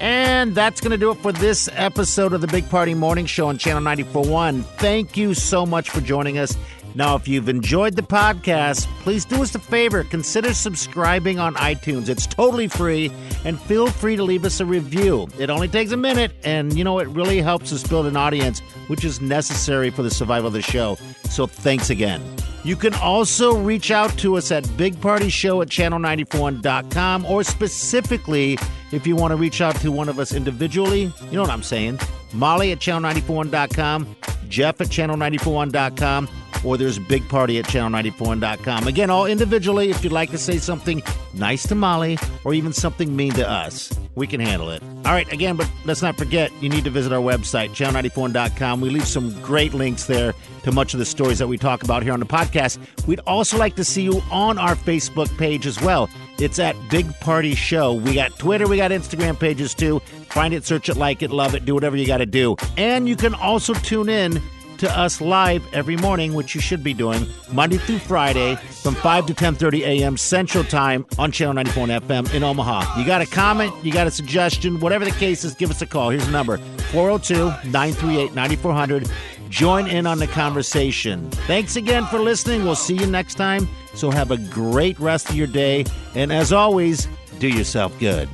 And 0.00 0.54
that's 0.54 0.82
going 0.82 0.90
to 0.90 0.98
do 0.98 1.10
it 1.12 1.18
for 1.18 1.32
this 1.32 1.68
episode 1.72 2.34
of 2.34 2.42
the 2.42 2.46
Big 2.46 2.68
Party 2.68 2.92
Morning 2.92 3.24
Show 3.24 3.48
on 3.48 3.56
Channel 3.56 3.80
941. 3.80 4.62
Thank 4.62 5.16
you 5.16 5.32
so 5.32 5.64
much 5.64 5.88
for 5.88 6.02
joining 6.02 6.36
us. 6.36 6.58
Now, 6.94 7.16
if 7.16 7.26
you've 7.26 7.48
enjoyed 7.48 7.96
the 7.96 8.02
podcast, 8.02 8.86
please 9.02 9.24
do 9.24 9.42
us 9.42 9.54
a 9.54 9.58
favor. 9.58 10.04
Consider 10.04 10.54
subscribing 10.54 11.38
on 11.38 11.54
iTunes. 11.56 12.08
It's 12.08 12.26
totally 12.26 12.68
free, 12.68 13.10
and 13.44 13.60
feel 13.60 13.88
free 13.88 14.14
to 14.16 14.22
leave 14.22 14.44
us 14.44 14.60
a 14.60 14.66
review. 14.66 15.28
It 15.38 15.50
only 15.50 15.68
takes 15.68 15.90
a 15.90 15.96
minute, 15.96 16.32
and 16.44 16.76
you 16.78 16.84
know, 16.84 17.00
it 17.00 17.08
really 17.08 17.40
helps 17.40 17.72
us 17.72 17.86
build 17.86 18.06
an 18.06 18.16
audience, 18.16 18.60
which 18.86 19.04
is 19.04 19.20
necessary 19.20 19.90
for 19.90 20.02
the 20.02 20.10
survival 20.10 20.46
of 20.46 20.52
the 20.52 20.62
show. 20.62 20.96
So, 21.30 21.46
thanks 21.46 21.90
again. 21.90 22.22
You 22.64 22.76
can 22.76 22.94
also 22.94 23.58
reach 23.58 23.90
out 23.90 24.16
to 24.18 24.36
us 24.38 24.50
at 24.50 24.64
bigpartyshow 24.64 25.60
at 25.62 25.68
channel94.com 25.68 27.26
or 27.26 27.44
specifically 27.44 28.56
if 28.90 29.06
you 29.06 29.16
want 29.16 29.32
to 29.32 29.36
reach 29.36 29.60
out 29.60 29.76
to 29.76 29.92
one 29.92 30.08
of 30.08 30.18
us 30.18 30.32
individually. 30.32 31.12
You 31.26 31.32
know 31.32 31.42
what 31.42 31.50
I'm 31.50 31.62
saying? 31.62 31.98
Molly 32.32 32.72
at 32.72 32.78
channel94.com, 32.78 34.16
Jeff 34.48 34.80
at 34.80 34.86
channel941.com, 34.86 36.28
or 36.64 36.76
there's 36.76 36.98
Big 36.98 37.28
Party 37.28 37.58
at 37.58 37.66
channel94.com. 37.66 38.86
Again, 38.86 39.10
all 39.10 39.26
individually 39.26 39.90
if 39.90 40.02
you'd 40.02 40.12
like 40.12 40.30
to 40.30 40.38
say 40.38 40.58
something 40.58 41.02
nice 41.34 41.66
to 41.68 41.74
Molly 41.74 42.18
or 42.44 42.54
even 42.54 42.72
something 42.72 43.14
mean 43.14 43.32
to 43.34 43.48
us. 43.48 43.92
We 44.14 44.26
can 44.26 44.40
handle 44.40 44.70
it. 44.70 44.82
All 45.04 45.12
right, 45.12 45.30
again, 45.32 45.56
but 45.56 45.68
let's 45.84 46.00
not 46.00 46.16
forget, 46.16 46.52
you 46.62 46.68
need 46.68 46.84
to 46.84 46.90
visit 46.90 47.12
our 47.12 47.20
website, 47.20 47.70
channel94.com. 47.70 48.80
We 48.80 48.90
leave 48.90 49.06
some 49.06 49.38
great 49.42 49.74
links 49.74 50.04
there 50.04 50.34
to 50.62 50.72
much 50.72 50.94
of 50.94 51.00
the 51.00 51.04
stories 51.04 51.40
that 51.40 51.48
we 51.48 51.58
talk 51.58 51.82
about 51.82 52.02
here 52.02 52.12
on 52.12 52.20
the 52.20 52.26
podcast. 52.26 52.78
We'd 53.06 53.20
also 53.26 53.58
like 53.58 53.74
to 53.76 53.84
see 53.84 54.02
you 54.02 54.22
on 54.30 54.58
our 54.58 54.76
Facebook 54.76 55.36
page 55.36 55.66
as 55.66 55.80
well. 55.82 56.08
It's 56.38 56.58
at 56.58 56.76
Big 56.90 57.12
Party 57.20 57.54
Show. 57.54 57.94
We 57.94 58.14
got 58.14 58.38
Twitter, 58.38 58.66
we 58.66 58.76
got 58.76 58.90
Instagram 58.92 59.38
pages 59.38 59.74
too. 59.74 60.00
Find 60.30 60.54
it, 60.54 60.64
search 60.64 60.88
it, 60.88 60.96
like 60.96 61.22
it, 61.22 61.30
love 61.30 61.54
it, 61.54 61.64
do 61.64 61.74
whatever 61.74 61.96
you 61.96 62.06
got 62.06 62.18
to 62.18 62.26
do. 62.26 62.56
And 62.76 63.08
you 63.08 63.16
can 63.16 63.34
also 63.34 63.74
tune 63.74 64.08
in 64.08 64.40
to 64.84 64.98
us 64.98 65.20
live 65.20 65.62
every 65.74 65.96
morning, 65.96 66.34
which 66.34 66.54
you 66.54 66.60
should 66.60 66.84
be 66.84 66.94
doing 66.94 67.26
Monday 67.50 67.78
through 67.78 67.98
Friday 67.98 68.54
from 68.82 68.94
5 68.94 69.26
to 69.26 69.34
10:30 69.34 69.80
a.m. 69.80 70.16
Central 70.16 70.62
Time 70.64 71.04
on 71.18 71.32
Channel 71.32 71.54
94 71.54 71.86
FM 71.86 72.34
in 72.34 72.44
Omaha. 72.44 72.98
You 72.98 73.06
got 73.06 73.20
a 73.20 73.26
comment, 73.26 73.74
you 73.82 73.92
got 73.92 74.06
a 74.06 74.10
suggestion, 74.10 74.80
whatever 74.80 75.04
the 75.04 75.10
case 75.12 75.44
is, 75.44 75.54
give 75.54 75.70
us 75.70 75.82
a 75.82 75.86
call. 75.86 76.08
Here's 76.10 76.26
the 76.26 76.32
number: 76.32 76.58
402-938-9400. 76.92 79.10
Join 79.48 79.86
in 79.86 80.06
on 80.06 80.18
the 80.18 80.26
conversation. 80.26 81.30
Thanks 81.46 81.76
again 81.76 82.04
for 82.06 82.18
listening. 82.18 82.64
We'll 82.64 82.74
see 82.74 82.96
you 82.96 83.06
next 83.06 83.36
time. 83.36 83.68
So 83.94 84.10
have 84.10 84.30
a 84.30 84.38
great 84.38 84.98
rest 84.98 85.30
of 85.30 85.36
your 85.36 85.46
day, 85.46 85.84
and 86.14 86.32
as 86.32 86.52
always, 86.52 87.08
do 87.38 87.48
yourself 87.48 87.98
good. 87.98 88.28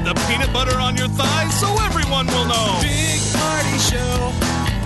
Spread 0.00 0.16
the 0.16 0.20
peanut 0.28 0.52
butter 0.52 0.78
on 0.78 0.96
your 0.96 1.08
thighs 1.08 1.60
so 1.60 1.68
everyone 1.84 2.26
will 2.26 2.46
know. 2.46 2.78
Big 2.82 3.20
party 3.32 3.78
show. 3.78 4.32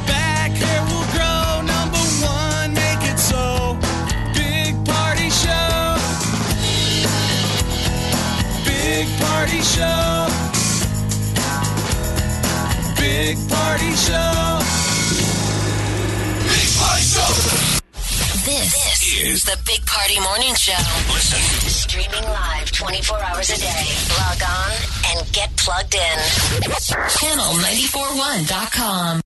Back 0.07 0.51
hair 0.53 0.83
will 0.83 1.07
grow. 1.13 1.63
Number 1.63 2.05
one, 2.23 2.75
make 2.75 3.03
it 3.11 3.19
so. 3.19 3.77
Big 4.35 4.75
party 4.85 5.31
show. 5.31 5.97
Big 8.65 9.07
party 9.21 9.61
show. 9.63 10.29
Big 13.01 13.37
party 13.49 13.93
show. 13.95 14.61
Big 16.51 16.69
party 16.79 17.05
show. 17.05 17.33
This, 18.45 18.75
is 19.23 19.45
the 19.45 19.57
Big 19.65 19.87
Party 19.87 20.21
Morning 20.21 20.55
Show. 20.55 20.73
Listen. 21.13 21.84
Streaming 21.95 22.27
live 22.29 22.67
24 22.73 23.23
hours 23.23 23.51
a 23.51 23.57
day. 23.57 23.87
Log 24.19 24.43
on 24.43 24.73
and 25.13 25.23
get 25.33 25.57
plugged 25.57 25.95
in. 25.95 26.19
Channel941.com. 27.21 29.24